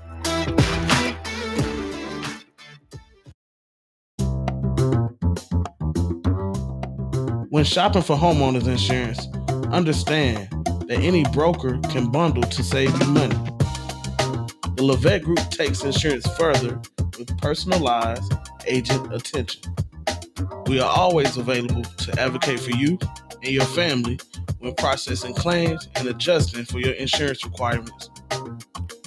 [7.50, 9.28] When shopping for homeowners insurance,
[9.68, 10.48] understand
[10.88, 13.36] that any broker can bundle to save you money.
[14.74, 16.80] The Levette Group takes insurance further
[17.16, 18.32] with personalized
[18.66, 19.62] agent attention.
[20.68, 22.98] We are always available to advocate for you
[23.42, 24.18] and your family
[24.58, 28.10] when processing claims and adjusting for your insurance requirements.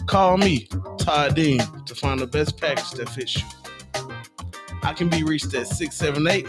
[0.07, 3.43] Call me, Todd Dean, to find the best package that fits you.
[4.81, 6.47] I can be reached at 678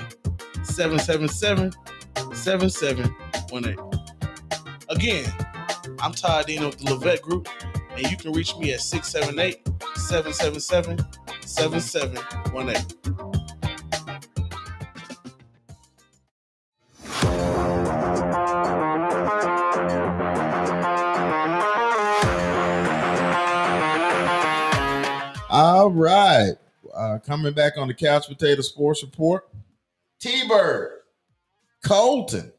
[0.65, 1.73] 777
[2.35, 3.77] 7718.
[4.89, 5.31] Again,
[6.01, 7.49] I'm Todd Dean of the Levette Group,
[7.91, 9.61] and you can reach me at 678
[9.95, 10.99] 777
[11.43, 13.32] 7718.
[25.83, 26.53] All right.
[26.95, 29.49] Uh, coming back on the Couch Potato Sports Report,
[30.21, 31.01] T Bird,
[31.85, 32.53] Colton,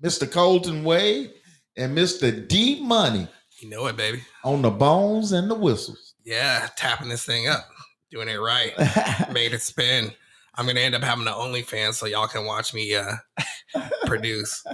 [0.00, 0.30] Mr.
[0.30, 1.32] Colton Wade,
[1.76, 2.46] and Mr.
[2.46, 3.26] D Money
[3.58, 4.22] You know it, baby.
[4.44, 6.14] on the bones and the whistles.
[6.24, 7.66] Yeah, tapping this thing up,
[8.12, 8.72] doing it right,
[9.32, 10.12] made it spin.
[10.54, 13.14] I'm gonna end up having an OnlyFans so y'all can watch me uh,
[14.06, 14.64] produce.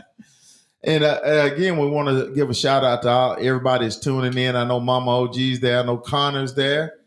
[0.84, 3.98] And uh, uh, again, we want to give a shout out to all, everybody that's
[3.98, 4.54] tuning in.
[4.56, 5.80] I know Mama OG's there.
[5.80, 6.99] I know Connor's there.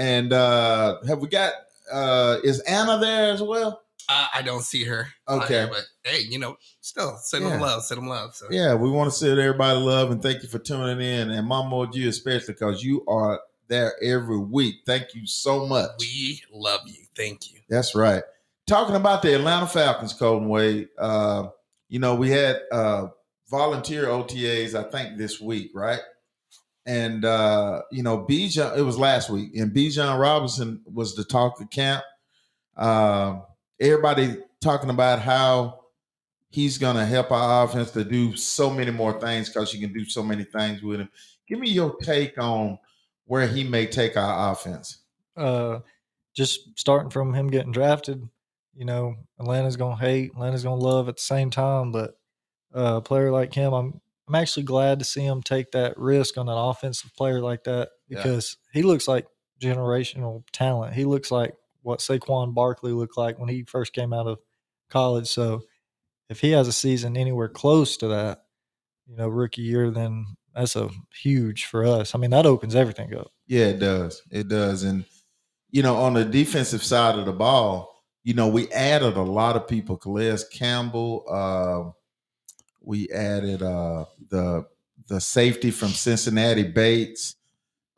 [0.00, 1.52] And uh, have we got,
[1.92, 3.82] uh, is Anna there as well?
[4.08, 5.08] I, I don't see her.
[5.28, 5.54] Okay.
[5.54, 8.34] here, but hey, you know, still send them love, send them love.
[8.34, 11.30] So Yeah, we want to send everybody love and thank you for tuning in.
[11.30, 14.76] And Mama OG especially because you are there every week.
[14.86, 15.90] Thank you so much.
[16.00, 17.04] we love you.
[17.14, 17.60] Thank you.
[17.68, 18.22] That's right.
[18.66, 20.88] Talking about the Atlanta Falcons, Colton Wade.
[20.98, 21.48] Uh,
[21.90, 23.08] you know, we had uh,
[23.50, 26.00] volunteer OTAs, I think, this week, right?
[26.86, 31.60] And uh, you know, Bijan, it was last week, and Bijan Robinson was the talk
[31.60, 32.02] of camp.
[32.76, 33.42] Um,
[33.78, 35.80] everybody talking about how
[36.48, 40.04] he's gonna help our offense to do so many more things because you can do
[40.04, 41.08] so many things with him.
[41.46, 42.78] Give me your take on
[43.26, 44.98] where he may take our offense.
[45.36, 45.80] uh,
[46.34, 48.26] just starting from him getting drafted,
[48.74, 51.92] you know, Atlanta's gonna hate, Atlanta's gonna love at the same time.
[51.92, 52.18] But
[52.74, 54.00] uh, a player like him, I'm
[54.30, 57.88] I'm actually glad to see him take that risk on an offensive player like that
[58.08, 58.18] Yeah.
[58.18, 59.26] because he looks like
[59.60, 60.94] generational talent.
[60.94, 64.38] He looks like what Saquon Barkley looked like when he first came out of
[64.88, 65.26] college.
[65.26, 65.62] So
[66.28, 68.42] if he has a season anywhere close to that,
[69.08, 72.14] you know, rookie year, then that's a huge for us.
[72.14, 73.32] I mean, that opens everything up.
[73.48, 74.22] Yeah, it does.
[74.30, 74.84] It does.
[74.84, 75.06] And
[75.72, 79.56] you know, on the defensive side of the ball, you know, we added a lot
[79.56, 79.96] of people.
[79.96, 81.24] Calais Campbell.
[81.28, 81.96] Uh,
[82.82, 84.66] we added uh, the
[85.08, 87.36] the safety from Cincinnati Bates.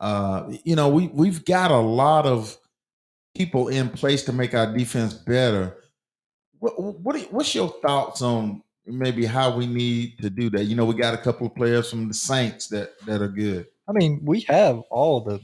[0.00, 2.56] Uh, you know, we we've got a lot of
[3.34, 5.76] people in place to make our defense better.
[6.58, 10.64] What what what's your thoughts on maybe how we need to do that?
[10.64, 13.66] You know, we got a couple of players from the Saints that that are good.
[13.88, 15.40] I mean, we have all the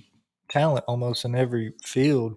[0.48, 2.36] talent almost in every field.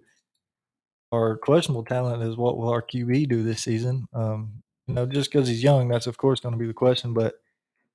[1.11, 4.07] our questionable talent is what will our QB do this season?
[4.13, 7.13] Um, you know, just because he's young, that's of course going to be the question.
[7.13, 7.35] But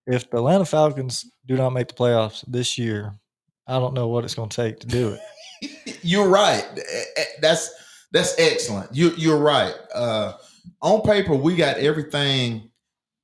[0.06, 3.14] if the Atlanta Falcons do not make the playoffs this year,
[3.66, 5.16] I don't know what it's going to take to do
[5.62, 5.98] it.
[6.02, 6.64] You're right.
[6.76, 7.74] Eh, eh, That's
[8.12, 8.94] that's excellent.
[8.94, 9.74] You you're right.
[9.94, 10.34] Uh,
[10.80, 12.70] on paper, we got everything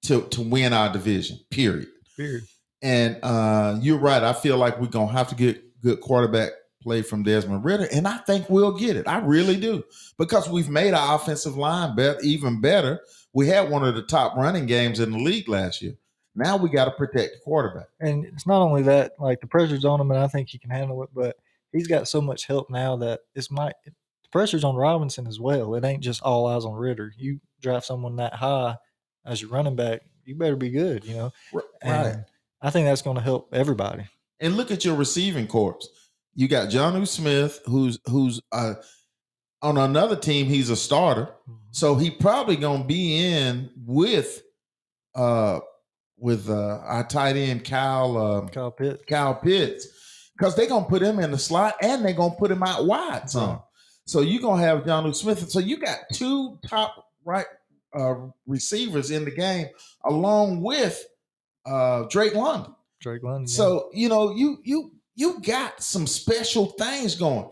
[0.02, 1.38] to to win our division.
[1.50, 1.88] Period.
[2.16, 2.44] Period.
[2.82, 4.22] And uh, you're right.
[4.22, 6.50] I feel like we're gonna have to get good quarterback
[6.82, 9.06] play from Desmond Ridder, and I think we'll get it.
[9.06, 9.84] I really do
[10.18, 13.00] because we've made our offensive line better, even better.
[13.32, 15.94] We had one of the top running games in the league last year.
[16.34, 17.86] Now we got to protect the quarterback.
[18.00, 20.70] And it's not only that, like the pressure's on him, and I think he can
[20.70, 21.10] handle it.
[21.14, 21.36] But
[21.72, 23.92] he's got so much help now that it's my the
[24.30, 25.74] pressure's on Robinson as well.
[25.74, 27.12] It ain't just all eyes on Ridder.
[27.18, 28.76] You draft someone that high
[29.26, 31.04] as your running back, you better be good.
[31.04, 31.64] You know, Right.
[31.82, 32.24] and
[32.60, 34.04] I think that's going to help everybody.
[34.40, 35.78] And look at your receiving corps.
[36.34, 38.74] You got Jonnu Smith, who's who's uh,
[39.62, 40.46] on another team.
[40.46, 41.28] He's a starter,
[41.70, 44.42] so he probably gonna be in with
[45.14, 45.60] uh
[46.18, 49.02] with uh our tight end Kyle uh, Kyle Pitts.
[49.08, 49.88] Kyle Pitts
[50.36, 53.30] because they're gonna put him in the slot and they're gonna put him out wide
[53.30, 53.60] some.
[54.04, 55.50] So you're gonna have Jonnu Smith.
[55.50, 57.46] So you got two top right
[57.94, 58.14] uh,
[58.46, 59.68] receivers in the game
[60.04, 61.04] along with
[61.66, 62.74] uh, Drake London.
[63.00, 63.42] Drake London.
[63.42, 63.56] yeah.
[63.56, 67.48] So you know, you you you got some special things going.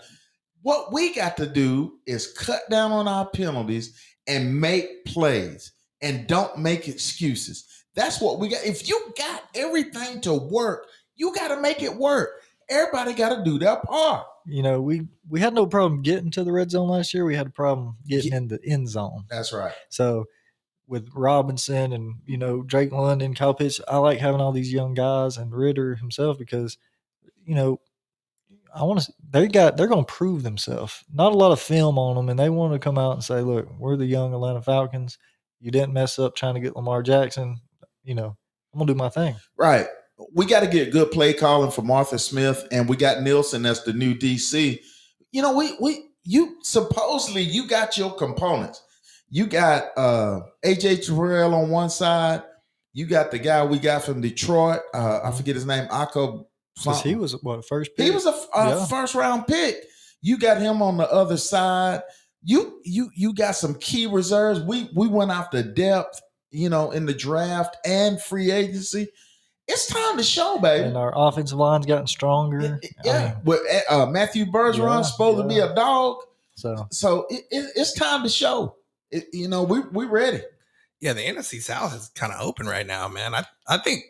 [0.62, 6.26] What we got to do is cut down on our penalties and make plays and
[6.26, 7.66] don't make excuses.
[7.94, 8.64] That's what we got.
[8.64, 10.86] If you got everything to work,
[11.16, 12.30] you got to make it work.
[12.68, 14.26] Everybody got to do their part.
[14.46, 17.24] you know, we we had no problem getting to the red zone last year.
[17.24, 19.24] We had a problem getting in the end zone.
[19.28, 19.72] That's right.
[19.88, 20.26] So
[20.86, 24.94] with Robinson and you know Drake London, Kyle Pitts, I like having all these young
[24.94, 26.78] guys and Ridder himself because
[27.44, 27.80] you know
[28.75, 29.12] I want to.
[29.31, 31.05] They got they're going to prove themselves.
[31.12, 33.41] Not a lot of film on them, and they want to come out and say,
[33.41, 35.18] "Look, we're the young Atlanta Falcons.
[35.61, 37.61] You didn't mess up trying to get Lamar Jackson.
[38.05, 38.37] You know,
[38.73, 39.87] I'm gonna do my thing." Right.
[40.35, 43.83] We got to get good play calling for Arthur Smith, and we got Nielsen that's
[43.83, 44.79] the new DC.
[45.33, 48.83] You know, we we you supposedly you got your components.
[49.31, 52.43] You got uh AJ Terrell on one side.
[52.93, 54.81] You got the guy we got from Detroit.
[54.93, 55.87] Uh, I forget his name.
[55.89, 56.47] Akko.
[56.77, 58.07] Because he was what first pick.
[58.07, 58.87] He was a, f- a Yeah.
[58.87, 59.77] first round pick.
[60.23, 62.03] You got him on the other side.
[62.43, 64.61] You you you got some key reserves.
[64.61, 69.09] We we went after depth, you know, in the draft and free agency.
[69.68, 70.85] It's time to show, baby.
[70.89, 72.61] and our offensive line's gotten stronger.
[72.61, 73.25] Yeah, I yeah.
[73.27, 76.16] mean, But uh, Matthew Bergeron's Yeah, supposed to be a dog,
[76.57, 78.77] so so it, it, it's time to show.
[79.11, 80.41] It, you know, we we ready.
[81.01, 83.35] Yeah, the NFC South is kind of open right now, man.
[83.35, 84.03] I I think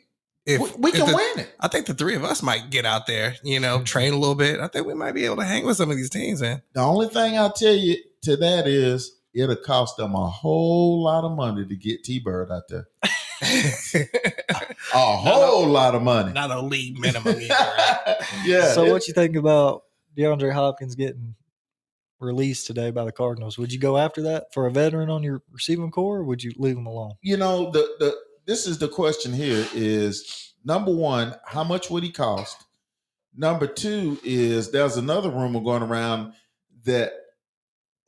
[0.55, 1.55] if we, we if can the- win it.
[1.61, 3.63] I think the three of us might get out there, you Mm-hmm.
[3.63, 4.61] know, train a little bit.
[4.61, 6.63] I think we might be able to hang with some of these teams, man.
[6.75, 11.25] The only thing I'll tell you to that is it'll cost them a whole lot
[11.25, 12.89] of money to get T Bird out there.
[14.95, 16.33] A whole lot of money.
[16.33, 17.55] Not a league minimum either.
[17.55, 18.17] Right?
[18.45, 18.73] yeah.
[18.73, 19.85] so what you think about
[20.17, 21.35] DeAndre Hopkins getting
[22.19, 23.57] released today by the Cardinals?
[23.59, 26.53] Would you go after that for a veteran on your receiving corps, or would you
[26.57, 27.15] leave him alone?
[27.23, 28.15] you know the the
[28.51, 32.65] this is the question here is number one how much would he cost
[33.37, 36.33] number two is there's another rumor going around
[36.85, 37.13] that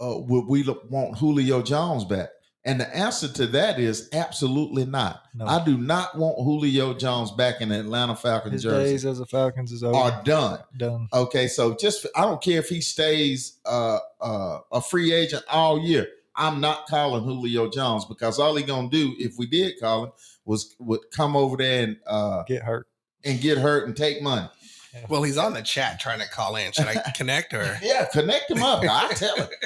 [0.01, 2.29] uh, would we want julio jones back
[2.65, 5.47] and the answer to that is absolutely not No.
[5.47, 9.21] i do not want julio jones back in the atlanta falcons His jersey days as
[9.21, 9.97] a Falcons is over.
[9.97, 11.07] are done done.
[11.13, 15.79] Okay, so just I don't care if he stays uh, uh, a free agent all
[15.81, 16.09] year.
[16.35, 20.13] I'm not calling Julio Jones because all he gonna do if we did call him
[20.45, 22.87] was would come over there and uh, Get hurt.
[23.25, 24.49] and get hurt and take money.
[25.09, 26.73] well, he's on the chat trying to call in.
[26.73, 27.79] Should I connect or?
[27.83, 28.83] Yeah, connect him up.
[28.85, 29.49] I tell him.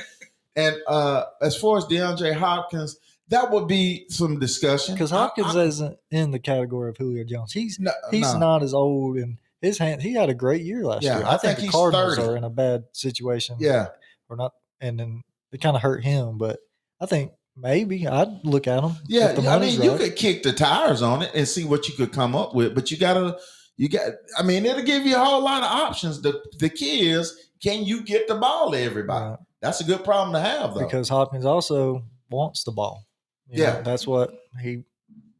[0.58, 2.96] And uh, as far as DeAndre Hopkins,
[3.28, 7.52] that would be some discussion Because Hopkins I- isn't in the category of Julio Jones.
[7.52, 8.38] He's no, he's no.
[8.38, 10.00] not as old and his hand.
[10.00, 11.26] He had a great year last Yeah, year.
[11.26, 12.28] I I, think, think the he's Cardinals 30.
[12.28, 13.56] are in a bad situation.
[13.60, 13.88] Yeah,
[14.30, 15.20] or not, and then
[15.52, 16.38] it kind of hurt him.
[16.38, 16.58] But
[17.02, 18.96] I think maybe I'd look at them.
[19.08, 22.12] Yeah, I mean, you could kick the tires on it and see what you could
[22.12, 23.38] come up with, but you gotta,
[23.76, 24.12] you got.
[24.38, 26.20] I mean, it'll give you a whole lot of options.
[26.22, 29.30] The the key is, can you get the ball to everybody?
[29.30, 29.38] Right.
[29.62, 30.80] That's a good problem to have, though.
[30.84, 33.04] because Hopkins also wants the ball.
[33.48, 33.80] You know, Yeah.
[33.82, 34.84] that's what he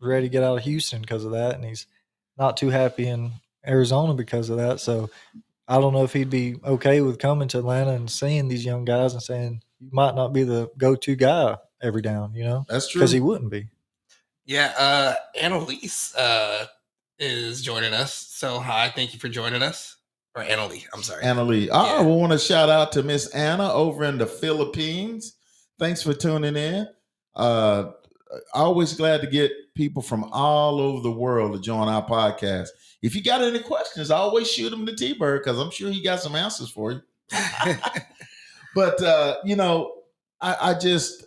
[0.01, 1.87] ready to get out of Houston because of that, and he's
[2.39, 3.33] not too happy in
[3.67, 4.81] Arizona because of that.
[4.81, 5.11] So
[5.69, 8.85] I don't know if he'd be okay with coming to Atlanta and seeing these young
[8.85, 11.57] guys and saying you might not be the go-to guy
[11.87, 13.01] every down, you know, That's true.
[13.01, 13.69] because he wouldn't be.
[14.45, 16.67] Yeah, uh, Annalise uh,
[17.19, 18.15] is joining us.
[18.15, 19.97] So hi, thank you for joining us.
[20.37, 20.85] or Annalie.
[20.93, 21.23] I'm sorry.
[21.25, 21.71] Anna Lee.
[21.71, 22.03] Oh, Yeah.
[22.03, 25.35] we want to shout out to Miss Anna over in the Philippines.
[25.79, 26.87] Thanks for tuning in.
[27.35, 27.93] Uh,
[28.53, 32.69] always glad to get people from all over the world to join our podcast.
[33.03, 36.03] If you got any questions, always shoot them to T Bird because I'm sure he
[36.03, 37.03] got some answers for you.
[38.75, 39.93] But uh, you know,
[40.41, 41.25] I, I just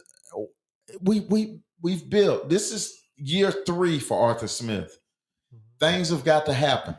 [1.01, 2.49] we we we've built.
[2.49, 4.97] This is year three for Arthur Smith.
[5.53, 5.85] Mm-hmm.
[5.85, 6.95] Things have got to happen.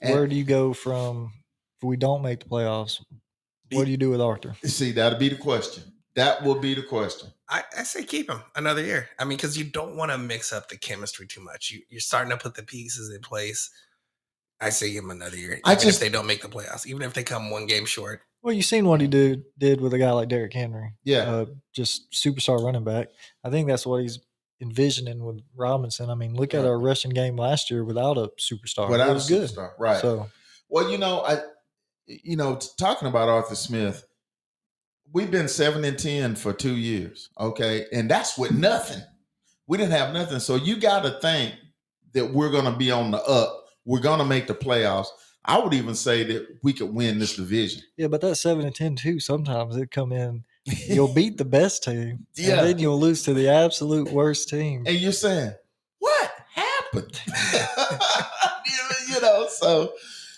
[0.00, 1.32] And- Where do you go from
[1.80, 3.00] if we don't make the playoffs?
[3.72, 4.54] What do you do with Arthur?
[4.64, 5.84] See, that'll be the question.
[6.14, 7.30] That will be the question.
[7.48, 9.08] I, I say keep him another year.
[9.18, 11.70] I mean, because you don't want to mix up the chemistry too much.
[11.70, 13.70] You, you're starting to put the pieces in place.
[14.60, 15.58] I say give him another year.
[15.64, 18.20] I just- if they don't make the playoffs, even if they come one game short.
[18.42, 20.94] Well, you seen what he did did with a guy like Derrick Henry.
[21.04, 21.22] Yeah.
[21.22, 23.08] uh, just superstar running back.
[23.44, 24.18] I think that's what he's
[24.60, 26.10] envisioning with Robinson.
[26.10, 28.88] I mean, look at our rushing game last year without a superstar.
[28.88, 29.48] Without it a was good.
[29.50, 30.00] superstar, right?
[30.00, 30.28] So
[30.68, 31.38] Well, you know, I,
[32.06, 34.04] you know, talking about Arthur Smith,
[35.12, 39.02] we've been seven and ten for two years, okay, and that's with nothing.
[39.66, 41.54] We didn't have nothing, so you got to think
[42.12, 43.66] that we're going to be on the up.
[43.84, 45.08] We're going to make the playoffs.
[45.44, 47.82] I would even say that we could win this division.
[47.96, 49.18] yeah, but that seven and ten too.
[49.20, 50.44] Sometimes it come in.
[50.86, 52.58] You'll beat the best team, Yeah.
[52.60, 54.84] and then you'll lose to the absolute worst team.
[54.86, 55.52] and you're saying,
[55.98, 57.20] "What happened?"
[59.08, 59.92] you know, so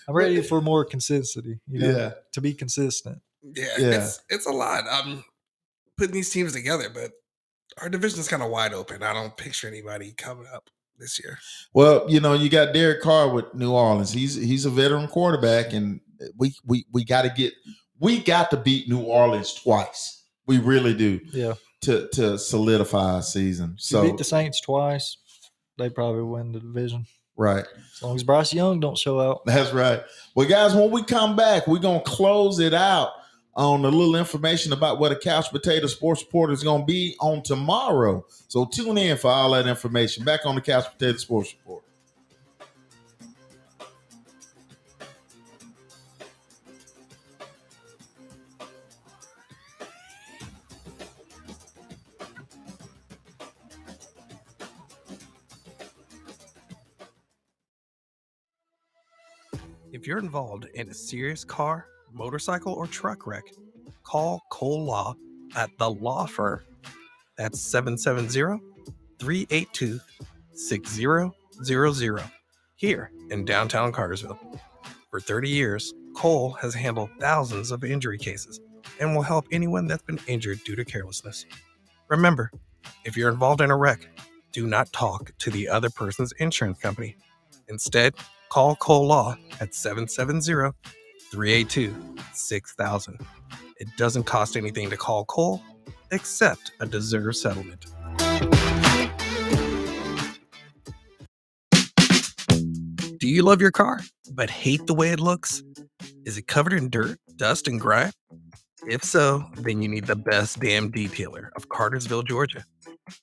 [0.08, 1.60] I'm ready for more consistency.
[1.68, 3.18] You know, yeah, to be consistent.
[3.42, 3.86] Yeah, Yeah.
[4.02, 4.84] it's it's a lot.
[4.90, 5.22] I'm
[5.98, 7.12] putting these teams together, but
[7.82, 9.02] our division is kind of wide open.
[9.02, 11.38] I don't picture anybody coming up this year.
[11.72, 14.12] Well, you know, you got Derek Carr with New Orleans.
[14.12, 16.00] He's he's a veteran quarterback, and
[16.36, 17.52] we we we got to get
[17.98, 20.22] we got to beat New Orleans twice.
[20.46, 23.74] We really do Yeah, to to solidify our season.
[23.76, 25.16] if So you beat the Saints twice,
[25.78, 27.06] they probably win the division.
[27.36, 27.64] right,
[27.96, 29.40] As long as Bryce Young don't show out.
[29.46, 30.02] that's right.
[30.34, 33.10] Well, guys, when we come back, we're gonna close it out
[33.56, 37.42] on a little information about what a couch potato sports report is gonna be on
[37.42, 38.24] tomorrow.
[38.48, 40.24] So tune in for all that information.
[40.24, 41.84] Back on the couch potato sports report.
[59.92, 63.44] If you're involved in a serious car, motorcycle, or truck wreck,
[64.04, 65.14] call Cole Law
[65.56, 66.60] at the Law Firm.
[67.36, 68.62] That's 770
[69.18, 70.00] 382
[70.54, 72.22] 6000
[72.76, 74.38] here in downtown Cartersville.
[75.10, 78.60] For 30 years, Cole has handled thousands of injury cases
[79.00, 81.46] and will help anyone that's been injured due to carelessness.
[82.08, 82.50] Remember,
[83.04, 84.08] if you're involved in a wreck,
[84.52, 87.16] do not talk to the other person's insurance company.
[87.68, 88.14] Instead,
[88.50, 90.72] call Cole Law at 770
[91.34, 91.92] 382
[92.32, 93.18] 6000.
[93.80, 95.60] It doesn't cost anything to call Cole
[96.12, 97.86] except a deserved settlement.
[103.18, 104.00] Do you love your car
[104.32, 105.64] but hate the way it looks?
[106.24, 108.12] Is it covered in dirt, dust, and grime?
[108.88, 112.64] If so, then you need the best damn detailer of Cartersville, Georgia.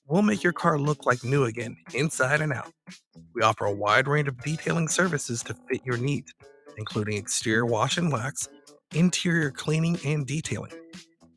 [0.06, 2.72] We'll make your car look like new again, inside and out.
[3.34, 6.34] We offer a wide range of detailing services to fit your needs,
[6.78, 8.48] including exterior wash and wax,
[8.94, 10.72] interior cleaning and detailing,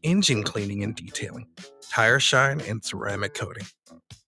[0.03, 1.47] engine cleaning and detailing,
[1.89, 3.65] tire shine, and ceramic coating.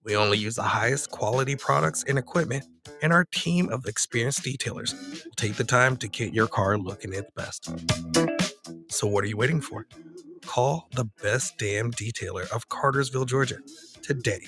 [0.03, 2.66] We only use the highest quality products and equipment,
[3.01, 4.93] and our team of experienced detailers
[5.26, 7.70] will take the time to get your car looking its best.
[8.89, 9.86] So, what are you waiting for?
[10.45, 13.58] Call the best damn detailer of Cartersville, Georgia
[14.01, 14.47] today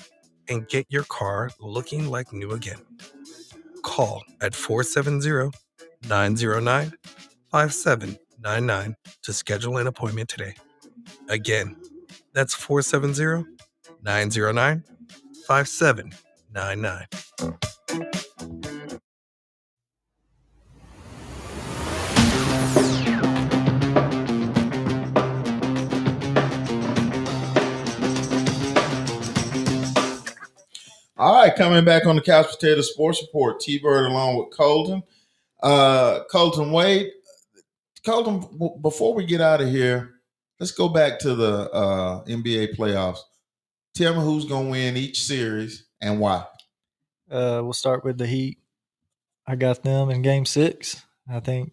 [0.50, 2.80] and get your car looking like new again.
[3.82, 5.50] Call at 470
[6.08, 6.92] 909
[7.50, 10.54] 5799 to schedule an appointment today.
[11.28, 11.76] Again,
[12.32, 13.44] that's 470
[14.02, 14.84] 909
[15.46, 17.06] 5799.
[31.16, 35.02] All right, coming back on the Couch Potato Sports Report, T Bird along with Colton.
[35.62, 37.10] Uh, Colton Wade.
[38.04, 38.44] Colton,
[38.80, 40.10] before we get out of here,
[40.58, 43.18] let's go back to the uh, NBA playoffs.
[43.94, 46.44] Tell me who's going to win each series and why.
[47.30, 48.58] Uh, we'll start with the Heat.
[49.46, 51.04] I got them in Game Six.
[51.28, 51.72] I think,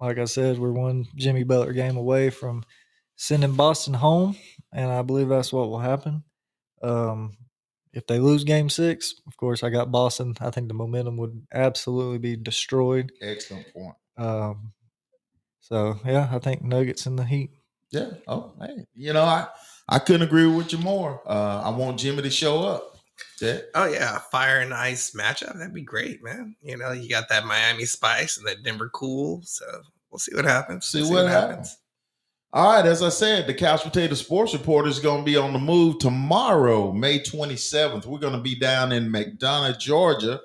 [0.00, 2.64] like I said, we're one Jimmy Butler game away from
[3.16, 4.36] sending Boston home,
[4.72, 6.24] and I believe that's what will happen.
[6.82, 7.36] Um,
[7.92, 10.34] if they lose Game Six, of course, I got Boston.
[10.40, 13.12] I think the momentum would absolutely be destroyed.
[13.20, 13.94] Excellent point.
[14.16, 14.72] Um,
[15.60, 17.50] So yeah, I think Nuggets in the Heat.
[17.90, 18.10] Yeah.
[18.26, 19.46] Oh, hey, you know, I
[19.88, 21.20] I couldn't agree with you more.
[21.26, 22.96] Uh, I want Jimmy to show up.
[23.40, 23.58] Yeah.
[23.74, 25.58] Oh yeah, fire and ice matchup.
[25.58, 26.56] That'd be great, man.
[26.62, 29.42] You know, you got that Miami spice and that Denver cool.
[29.44, 29.64] So
[30.10, 30.86] we'll see what happens.
[30.86, 31.76] See We'll what happens.
[32.54, 35.54] All right, as I said, the Couch Potato Sports Report is going to be on
[35.54, 38.04] the move tomorrow, May 27th.
[38.04, 40.38] We're going to be down in McDonough, Georgia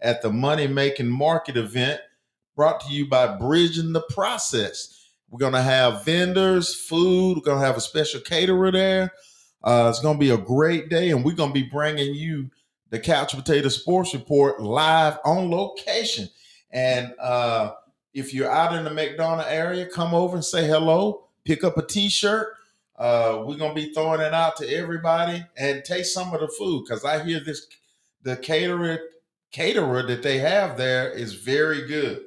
[0.00, 2.00] at the Money Making Market event
[2.56, 5.10] brought to you by Bridging the Process.
[5.28, 9.12] We're going to have vendors, food, we're going to have a special caterer there.
[9.62, 12.48] Uh, it's going to be a great day, and we're going to be bringing you
[12.88, 16.26] the Couch Potato Sports Report live on location.
[16.70, 17.72] And uh,
[18.14, 21.86] if you're out in the McDonough area, come over and say hello pick up a
[21.86, 22.48] t-shirt.
[22.98, 26.84] Uh, we're gonna be throwing it out to everybody and taste some of the food
[26.84, 27.66] because i hear this
[28.22, 28.98] the caterer
[29.52, 32.20] caterer that they have there is very good.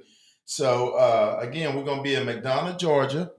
[0.46, 3.32] So uh, again we're gonna be in mcdonough georgia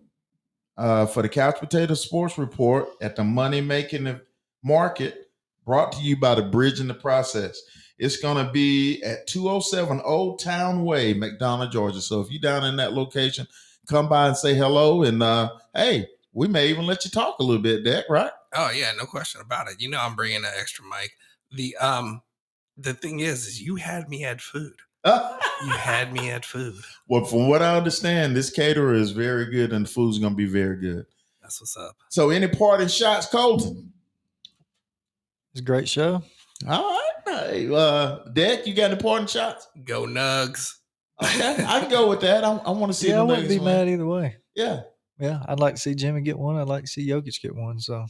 [0.77, 4.21] uh, for the couch potato sports report at the money making
[4.63, 5.31] market
[5.65, 7.61] brought to you by the bridging the process.
[7.99, 12.01] It's going to be at 207 old town way mcdonough georgia.
[12.01, 13.47] So if you're down in that location
[13.89, 15.03] come by and say hello.
[15.03, 18.33] And uh, hey, we may even let you talk a little bit, Deck, right?
[18.55, 19.81] Oh yeah, no question about it.
[19.81, 21.13] You know I'm bringing an extra mic.
[21.53, 22.23] The um
[22.77, 24.75] the thing is is you had me at food.
[25.05, 26.83] You had me at food.
[27.09, 30.37] well, from what I understand, this caterer is very good and the food's going to
[30.37, 31.07] be very good.
[31.43, 31.97] That's what's up.
[32.09, 33.93] So, any parting shots, Colton?
[35.53, 36.23] It's a great show.
[36.67, 37.01] All right.
[37.27, 39.69] Hey, uh, Deck, you got any parting shots?
[39.85, 40.73] Go Nugs.
[41.23, 42.45] Okay, I can go with that.
[42.45, 43.65] I, I want to see yeah, the I wouldn't be win.
[43.65, 44.37] mad either way.
[44.55, 44.83] Yeah.
[45.19, 46.57] Yeah, I'd like to see Jimmy get one.
[46.57, 47.79] I'd like to see Jokic get one.
[47.79, 48.05] So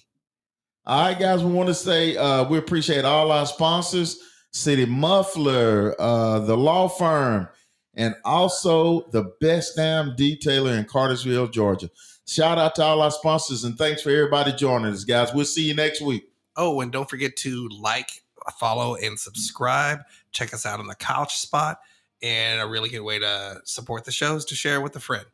[0.86, 1.44] All right, guys.
[1.44, 4.18] We want to say uh, we appreciate all our sponsors:
[4.52, 7.46] City Muffler, uh, the law firm,
[7.92, 11.90] and also the best damn detailer in Cartersville, Georgia.
[12.26, 15.34] Shout out to all our sponsors and thanks for everybody joining us, guys.
[15.34, 16.24] We'll see you next week.
[16.56, 18.22] Oh, and don't forget to like,
[18.58, 19.98] follow, and subscribe.
[20.32, 21.80] Check us out on the couch spot.
[22.24, 25.26] And a really good way to support the show is to share with a friend.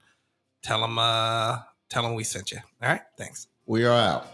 [0.65, 2.59] Tell them, uh, tell them we sent you.
[2.83, 3.03] All right.
[3.17, 3.47] Thanks.
[3.67, 4.27] We are out.